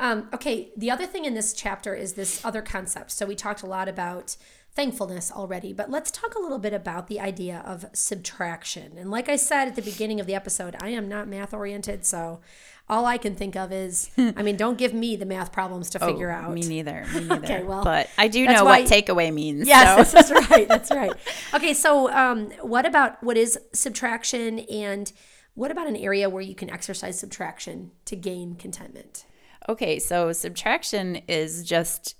Um, 0.00 0.28
okay, 0.34 0.70
the 0.76 0.90
other 0.90 1.06
thing 1.06 1.24
in 1.24 1.34
this 1.34 1.52
chapter 1.52 1.94
is 1.94 2.14
this 2.14 2.44
other 2.44 2.62
concept. 2.62 3.10
So 3.12 3.26
we 3.26 3.34
talked 3.34 3.62
a 3.62 3.66
lot 3.66 3.88
about 3.88 4.36
thankfulness 4.74 5.32
already, 5.32 5.72
but 5.72 5.90
let's 5.90 6.10
talk 6.10 6.34
a 6.36 6.38
little 6.40 6.58
bit 6.58 6.72
about 6.72 7.08
the 7.08 7.18
idea 7.20 7.62
of 7.66 7.84
subtraction. 7.92 8.96
And 8.98 9.10
like 9.10 9.28
I 9.28 9.36
said 9.36 9.66
at 9.68 9.74
the 9.76 9.82
beginning 9.82 10.20
of 10.20 10.26
the 10.26 10.34
episode, 10.34 10.76
I 10.80 10.90
am 10.90 11.08
not 11.08 11.26
math 11.26 11.52
oriented, 11.54 12.04
so 12.06 12.40
all 12.88 13.04
I 13.06 13.18
can 13.18 13.34
think 13.34 13.54
of 13.56 13.72
is, 13.72 14.10
I 14.16 14.42
mean, 14.42 14.56
don't 14.56 14.78
give 14.78 14.94
me 14.94 15.16
the 15.16 15.26
math 15.26 15.50
problems 15.52 15.90
to 15.90 15.98
figure 16.08 16.30
out. 16.30 16.50
Oh, 16.50 16.54
Me 16.54 16.62
neither. 16.62 17.04
Me 17.12 17.20
neither. 17.24 17.34
Okay, 17.44 17.62
well, 17.64 17.82
but 17.84 18.08
I 18.16 18.28
do 18.28 18.46
know 18.46 18.64
what 18.64 18.84
takeaway 18.86 19.32
means. 19.32 19.66
Yes, 19.66 20.10
so- 20.12 20.16
that's 20.16 20.50
right. 20.50 20.68
That's 20.68 20.90
right. 20.94 21.12
Okay, 21.54 21.74
so 21.74 22.10
um, 22.12 22.50
what 22.62 22.86
about 22.86 23.22
what 23.22 23.36
is 23.36 23.58
subtraction, 23.72 24.60
and 24.60 25.12
what 25.58 25.72
about 25.72 25.88
an 25.88 25.96
area 25.96 26.30
where 26.30 26.40
you 26.40 26.54
can 26.54 26.70
exercise 26.70 27.18
subtraction 27.18 27.90
to 28.04 28.14
gain 28.14 28.54
contentment? 28.54 29.26
Okay, 29.68 29.98
so 29.98 30.32
subtraction 30.32 31.16
is 31.26 31.64
just 31.64 32.14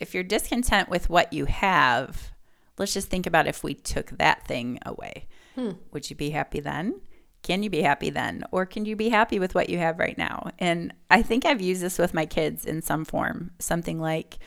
if 0.00 0.12
you're 0.12 0.24
discontent 0.24 0.88
with 0.88 1.08
what 1.08 1.32
you 1.32 1.44
have, 1.44 2.32
let's 2.76 2.92
just 2.92 3.08
think 3.08 3.26
about 3.26 3.46
if 3.46 3.62
we 3.62 3.74
took 3.74 4.10
that 4.18 4.44
thing 4.48 4.80
away. 4.84 5.28
Hmm. 5.54 5.70
Would 5.92 6.10
you 6.10 6.16
be 6.16 6.30
happy 6.30 6.58
then? 6.58 7.00
Can 7.44 7.62
you 7.62 7.70
be 7.70 7.82
happy 7.82 8.10
then? 8.10 8.42
Or 8.50 8.66
can 8.66 8.84
you 8.86 8.96
be 8.96 9.08
happy 9.08 9.38
with 9.38 9.54
what 9.54 9.70
you 9.70 9.78
have 9.78 10.00
right 10.00 10.18
now? 10.18 10.50
And 10.58 10.92
I 11.08 11.22
think 11.22 11.46
I've 11.46 11.62
used 11.62 11.80
this 11.80 11.96
with 11.96 12.12
my 12.12 12.26
kids 12.26 12.66
in 12.66 12.82
some 12.82 13.04
form. 13.04 13.52
Something 13.60 14.00
like, 14.00 14.38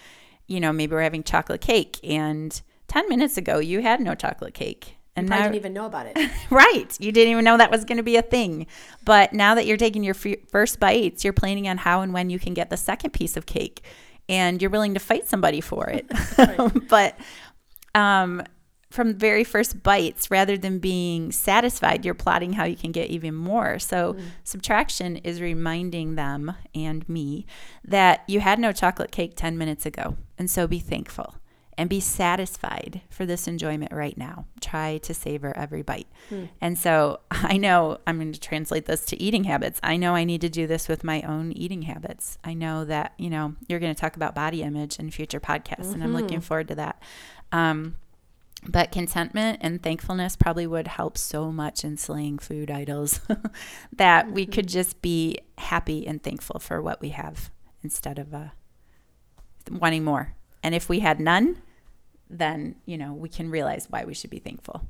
you 0.48 0.60
know, 0.60 0.74
maybe 0.74 0.94
we're 0.94 1.02
having 1.02 1.24
chocolate 1.24 1.62
cake 1.62 1.98
and 2.04 2.62
10 2.90 3.08
minutes 3.08 3.38
ago 3.38 3.60
you 3.60 3.82
had 3.82 4.02
no 4.02 4.16
chocolate 4.16 4.54
cake. 4.54 4.97
And 5.18 5.34
I 5.34 5.42
didn't 5.42 5.56
even 5.56 5.74
know 5.74 5.86
about 5.86 6.08
it. 6.08 6.18
Right. 6.50 6.96
You 7.00 7.12
didn't 7.12 7.32
even 7.32 7.44
know 7.44 7.58
that 7.58 7.72
was 7.72 7.84
going 7.84 7.98
to 7.98 8.04
be 8.04 8.16
a 8.16 8.22
thing. 8.22 8.68
But 9.04 9.34
now 9.34 9.56
that 9.56 9.66
you're 9.66 9.78
taking 9.78 10.04
your 10.04 10.16
f- 10.16 10.40
first 10.48 10.80
bites, 10.80 11.24
you're 11.24 11.34
planning 11.34 11.68
on 11.68 11.78
how 11.78 12.02
and 12.02 12.14
when 12.14 12.30
you 12.30 12.40
can 12.40 12.54
get 12.54 12.70
the 12.70 12.78
second 12.78 13.12
piece 13.12 13.36
of 13.36 13.46
cake. 13.46 13.84
And 14.30 14.62
you're 14.62 14.72
willing 14.72 14.94
to 14.94 15.00
fight 15.00 15.28
somebody 15.28 15.60
for 15.62 15.90
it. 15.90 16.06
but 16.90 17.18
um, 17.96 18.44
from 18.90 19.10
the 19.10 19.14
very 19.14 19.44
first 19.44 19.84
bites, 19.84 20.32
rather 20.32 20.58
than 20.58 20.80
being 20.80 21.32
satisfied, 21.32 22.06
you're 22.06 22.14
plotting 22.14 22.54
how 22.54 22.64
you 22.64 22.76
can 22.76 22.92
get 22.92 23.10
even 23.10 23.34
more. 23.34 23.80
So, 23.80 24.16
subtraction 24.44 25.18
is 25.18 25.42
reminding 25.42 26.16
them 26.16 26.54
and 26.76 27.08
me 27.10 27.46
that 27.84 28.24
you 28.28 28.40
had 28.40 28.60
no 28.60 28.72
chocolate 28.72 29.12
cake 29.12 29.34
10 29.36 29.58
minutes 29.58 29.86
ago. 29.86 30.16
And 30.38 30.50
so 30.50 30.68
be 30.68 30.80
thankful 30.80 31.36
and 31.78 31.90
be 31.90 32.00
satisfied 32.00 33.02
for 33.10 33.26
this 33.26 33.48
enjoyment 33.48 33.92
right 33.92 34.18
now. 34.18 34.46
Try 34.60 34.98
to 35.00 35.14
savor 35.14 35.56
every 35.56 35.84
bite. 35.84 36.08
And 36.60 36.78
so 36.78 37.20
I 37.32 37.58
know 37.58 38.00
I'm 38.08 38.18
going 38.18 38.34
to 38.34 38.40
translate 38.40 38.86
this 38.86 39.06
to 39.06 39.22
eating 39.22 39.44
habits. 39.44 39.80
I 39.84 39.98
know 39.98 40.16
I 40.16 40.24
need 40.24 40.42
to 40.42 40.50
do 40.50 40.66
this 40.66 40.88
with 40.88 41.04
my 41.04 41.22
own 41.22 41.52
eating 41.52 41.84
habits. 41.84 42.38
I 42.44 42.54
know 42.54 42.84
that, 42.86 43.14
you 43.18 43.30
know, 43.30 43.56
you're 43.68 43.80
going 43.80 43.94
to 43.94 44.00
talk 44.00 44.16
about 44.16 44.34
body 44.34 44.64
image 44.64 44.98
in 44.98 45.12
future 45.12 45.40
podcasts, 45.40 45.94
and 45.94 46.04
I'm 46.04 46.14
looking 46.14 46.42
forward 46.42 46.68
to 46.70 46.76
that. 46.76 47.02
Um, 47.52 47.96
but 48.68 48.92
contentment 48.92 49.60
and 49.62 49.82
thankfulness 49.82 50.36
probably 50.36 50.66
would 50.66 50.88
help 50.88 51.18
so 51.18 51.52
much 51.52 51.84
in 51.84 51.96
slaying 51.96 52.40
food 52.40 52.72
idols 52.72 53.22
that 53.94 54.32
we 54.32 54.46
could 54.46 54.68
just 54.68 55.02
be 55.02 55.38
happy 55.60 56.08
and 56.08 56.24
thankful 56.24 56.60
for 56.60 56.82
what 56.82 57.00
we 57.00 57.10
have 57.10 57.52
instead 57.84 58.18
of 58.18 58.34
uh, 58.34 58.48
wanting 59.70 60.04
more. 60.04 60.34
And 60.64 60.74
if 60.74 60.90
we 60.90 61.00
had 61.00 61.20
none, 61.20 61.62
then 62.30 62.76
you 62.86 62.98
know 62.98 63.14
we 63.14 63.30
can 63.30 63.50
realize 63.50 63.88
why 63.90 64.04
we 64.06 64.14
should 64.14 64.30
be 64.30 64.40
thankful. 64.40 64.82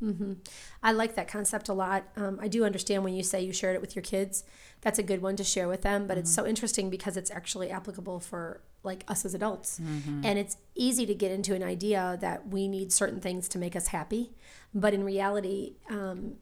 I 0.81 0.91
like 0.91 1.15
that 1.15 1.27
concept 1.27 1.69
a 1.69 1.73
lot. 1.73 2.05
Um, 2.15 2.39
I 2.41 2.47
do 2.47 2.63
understand 2.65 3.03
when 3.03 3.13
you 3.13 3.23
say 3.23 3.41
you 3.41 3.53
shared 3.53 3.75
it 3.75 3.81
with 3.81 3.95
your 3.95 4.03
kids. 4.03 4.43
That's 4.81 4.99
a 4.99 5.03
good 5.03 5.21
one 5.21 5.35
to 5.37 5.43
share 5.43 5.67
with 5.67 5.81
them. 5.81 6.07
But 6.07 6.17
it's 6.17 6.33
so 6.33 6.45
interesting 6.45 6.89
because 6.89 7.17
it's 7.17 7.31
actually 7.31 7.69
applicable 7.69 8.19
for 8.19 8.61
like 8.83 9.03
us 9.07 9.25
as 9.25 9.33
adults, 9.33 9.79
and 10.23 10.39
it's 10.39 10.57
easy 10.75 11.05
to 11.05 11.13
get 11.13 11.31
into 11.31 11.53
an 11.55 11.63
idea 11.63 12.17
that 12.21 12.47
we 12.47 12.67
need 12.67 12.91
certain 12.93 13.19
things 13.19 13.47
to 13.49 13.57
make 13.59 13.75
us 13.75 13.87
happy. 13.87 14.31
But 14.73 14.93
in 14.93 15.03
reality, 15.03 15.75
um, 15.89 16.35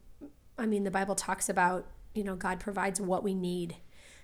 I 0.58 0.66
mean, 0.66 0.84
the 0.84 0.90
Bible 0.90 1.14
talks 1.14 1.48
about 1.48 1.86
you 2.14 2.24
know 2.24 2.36
God 2.36 2.60
provides 2.60 3.00
what 3.00 3.22
we 3.22 3.34
need. 3.34 3.76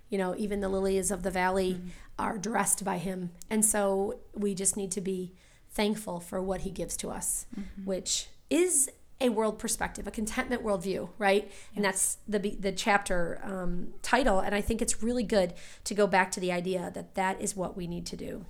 You 0.09 0.19
know, 0.19 0.35
even 0.37 0.61
the 0.61 0.69
lilies 0.69 1.11
of 1.11 1.23
the 1.23 1.31
valley 1.31 1.81
are 2.19 2.37
dressed 2.39 2.85
by 2.85 2.99
Him, 2.99 3.31
and 3.51 3.65
so 3.65 4.21
we 4.35 4.55
just 4.55 4.77
need 4.77 4.93
to 4.93 5.01
be 5.01 5.35
thankful 5.73 6.21
for 6.21 6.41
what 6.43 6.63
He 6.63 6.71
gives 6.71 6.97
to 6.99 7.11
us, 7.11 7.47
which 7.85 8.29
is 8.51 8.91
a 9.21 9.29
world 9.29 9.59
perspective, 9.59 10.07
a 10.07 10.11
contentment 10.11 10.65
worldview, 10.65 11.09
right? 11.19 11.51
And 11.77 11.85
that's 11.85 12.19
the 12.27 12.39
the 12.39 12.73
chapter 12.73 13.41
um, 13.45 13.95
title. 14.03 14.41
And 14.41 14.55
I 14.55 14.61
think 14.61 14.83
it's 14.83 15.03
really 15.03 15.23
good 15.23 15.55
to 15.85 15.95
go 15.95 16.07
back 16.07 16.31
to 16.33 16.41
the 16.41 16.53
idea 16.53 16.91
that 16.95 17.15
that 17.15 17.41
is 17.41 17.57
what 17.57 17.77
we 17.77 17.87
need 17.87 18.05
to 18.07 18.17
do. 18.17 18.45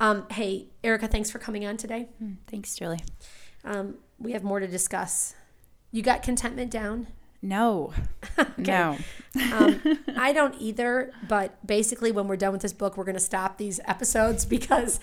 Um, 0.00 0.26
hey, 0.30 0.68
Erica, 0.82 1.08
thanks 1.08 1.30
for 1.30 1.38
coming 1.38 1.66
on 1.66 1.76
today. 1.76 2.08
Thanks, 2.46 2.74
Julie. 2.76 3.00
Um, 3.64 3.96
we 4.18 4.32
have 4.32 4.42
more 4.42 4.60
to 4.60 4.66
discuss. 4.66 5.34
You 5.90 6.02
got 6.02 6.22
contentment 6.22 6.70
down? 6.70 7.08
No, 7.42 7.92
no. 8.56 8.96
Um, 9.52 9.98
I 10.16 10.32
don't 10.32 10.54
either, 10.60 11.12
but 11.28 11.64
basically, 11.66 12.12
when 12.12 12.28
we're 12.28 12.36
done 12.36 12.52
with 12.52 12.62
this 12.62 12.72
book, 12.72 12.96
we're 12.96 13.04
going 13.04 13.16
to 13.16 13.20
stop 13.20 13.58
these 13.58 13.80
episodes 13.84 14.44
because 14.56 15.00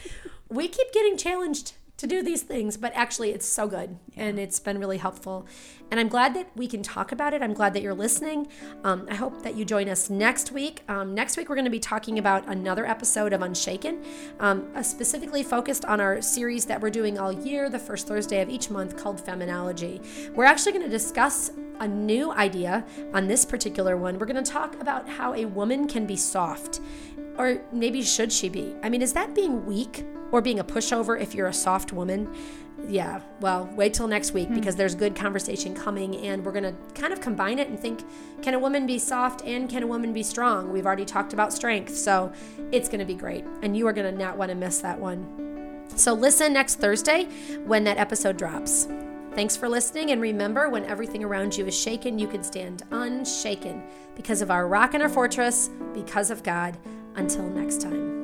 we 0.49 0.67
keep 0.67 0.91
getting 0.91 1.17
challenged 1.17 1.73
to 1.99 2.07
do 2.07 2.23
these 2.23 2.43
things, 2.43 2.77
but 2.77 2.93
actually 2.95 3.31
it's 3.31 3.45
so 3.45 3.67
good 3.67 3.97
and 4.15 4.39
it's 4.39 4.57
been 4.57 4.79
really 4.79 4.97
helpful. 4.97 5.45
And 5.91 5.99
I'm 5.99 6.07
glad 6.07 6.33
that 6.33 6.49
we 6.55 6.65
can 6.65 6.81
talk 6.81 7.11
about 7.11 7.33
it. 7.33 7.41
I'm 7.41 7.53
glad 7.53 7.73
that 7.73 7.81
you're 7.81 7.93
listening. 7.93 8.47
Um, 8.85 9.05
I 9.09 9.15
hope 9.15 9.43
that 9.43 9.55
you 9.55 9.65
join 9.65 9.89
us 9.89 10.09
next 10.09 10.53
week. 10.53 10.83
Um, 10.87 11.13
next 11.13 11.35
week, 11.35 11.49
we're 11.49 11.55
going 11.55 11.65
to 11.65 11.71
be 11.71 11.79
talking 11.79 12.17
about 12.17 12.47
another 12.47 12.85
episode 12.85 13.33
of 13.33 13.41
Unshaken, 13.41 14.01
um, 14.39 14.69
specifically 14.81 15.43
focused 15.43 15.83
on 15.83 15.99
our 15.99 16.21
series 16.21 16.63
that 16.65 16.79
we're 16.79 16.89
doing 16.89 17.19
all 17.19 17.33
year, 17.33 17.69
the 17.69 17.79
first 17.79 18.07
Thursday 18.07 18.41
of 18.41 18.49
each 18.49 18.69
month 18.69 18.95
called 18.95 19.17
Feminology. 19.17 20.01
We're 20.33 20.45
actually 20.45 20.71
going 20.71 20.85
to 20.85 20.89
discuss 20.89 21.51
a 21.79 21.87
new 21.87 22.31
idea 22.31 22.85
on 23.13 23.27
this 23.27 23.45
particular 23.45 23.97
one. 23.97 24.19
We're 24.19 24.25
going 24.25 24.43
to 24.43 24.51
talk 24.51 24.79
about 24.81 25.07
how 25.07 25.33
a 25.33 25.45
woman 25.45 25.87
can 25.87 26.05
be 26.05 26.15
soft. 26.15 26.81
Or 27.39 27.61
maybe 27.71 28.01
should 28.01 28.33
she 28.33 28.49
be? 28.49 28.75
I 28.83 28.89
mean, 28.89 29.01
is 29.01 29.13
that 29.13 29.33
being 29.33 29.65
weak 29.65 30.05
or 30.31 30.41
being 30.41 30.59
a 30.59 30.63
pushover 30.63 31.19
if 31.19 31.33
you're 31.33 31.47
a 31.47 31.53
soft 31.53 31.93
woman? 31.93 32.29
Yeah, 32.85 33.21
well, 33.39 33.69
wait 33.75 33.93
till 33.93 34.07
next 34.07 34.33
week 34.33 34.49
hmm. 34.49 34.55
because 34.55 34.75
there's 34.75 34.93
good 34.93 35.15
conversation 35.15 35.73
coming 35.73 36.17
and 36.17 36.45
we're 36.45 36.51
going 36.51 36.63
to 36.63 36.75
kind 36.99 37.13
of 37.13 37.21
combine 37.21 37.57
it 37.57 37.69
and 37.69 37.79
think 37.79 38.03
can 38.41 38.53
a 38.53 38.59
woman 38.59 38.85
be 38.85 38.99
soft 38.99 39.41
and 39.45 39.69
can 39.69 39.83
a 39.83 39.87
woman 39.87 40.11
be 40.11 40.21
strong? 40.21 40.71
We've 40.71 40.85
already 40.85 41.05
talked 41.05 41.31
about 41.31 41.53
strength, 41.53 41.95
so 41.95 42.31
it's 42.73 42.89
going 42.89 42.99
to 42.99 43.05
be 43.05 43.15
great. 43.15 43.45
And 43.63 43.75
you 43.75 43.87
are 43.87 43.93
going 43.93 44.13
to 44.13 44.17
not 44.17 44.37
want 44.37 44.49
to 44.49 44.55
miss 44.55 44.79
that 44.79 44.99
one. 44.99 45.85
So 45.95 46.13
listen 46.13 46.53
next 46.53 46.75
Thursday 46.75 47.25
when 47.65 47.85
that 47.85 47.97
episode 47.97 48.35
drops. 48.37 48.87
Thanks 49.33 49.55
for 49.55 49.69
listening, 49.69 50.11
and 50.11 50.21
remember 50.21 50.69
when 50.69 50.83
everything 50.85 51.23
around 51.23 51.55
you 51.55 51.65
is 51.67 51.79
shaken, 51.79 52.19
you 52.19 52.27
can 52.27 52.43
stand 52.43 52.83
unshaken 52.91 53.83
because 54.15 54.41
of 54.41 54.51
our 54.51 54.67
rock 54.67 54.93
and 54.95 55.03
our 55.03 55.07
fortress, 55.07 55.69
because 55.93 56.31
of 56.31 56.43
God. 56.43 56.77
Until 57.19 57.49
next 57.49 57.81
time. 57.81 58.18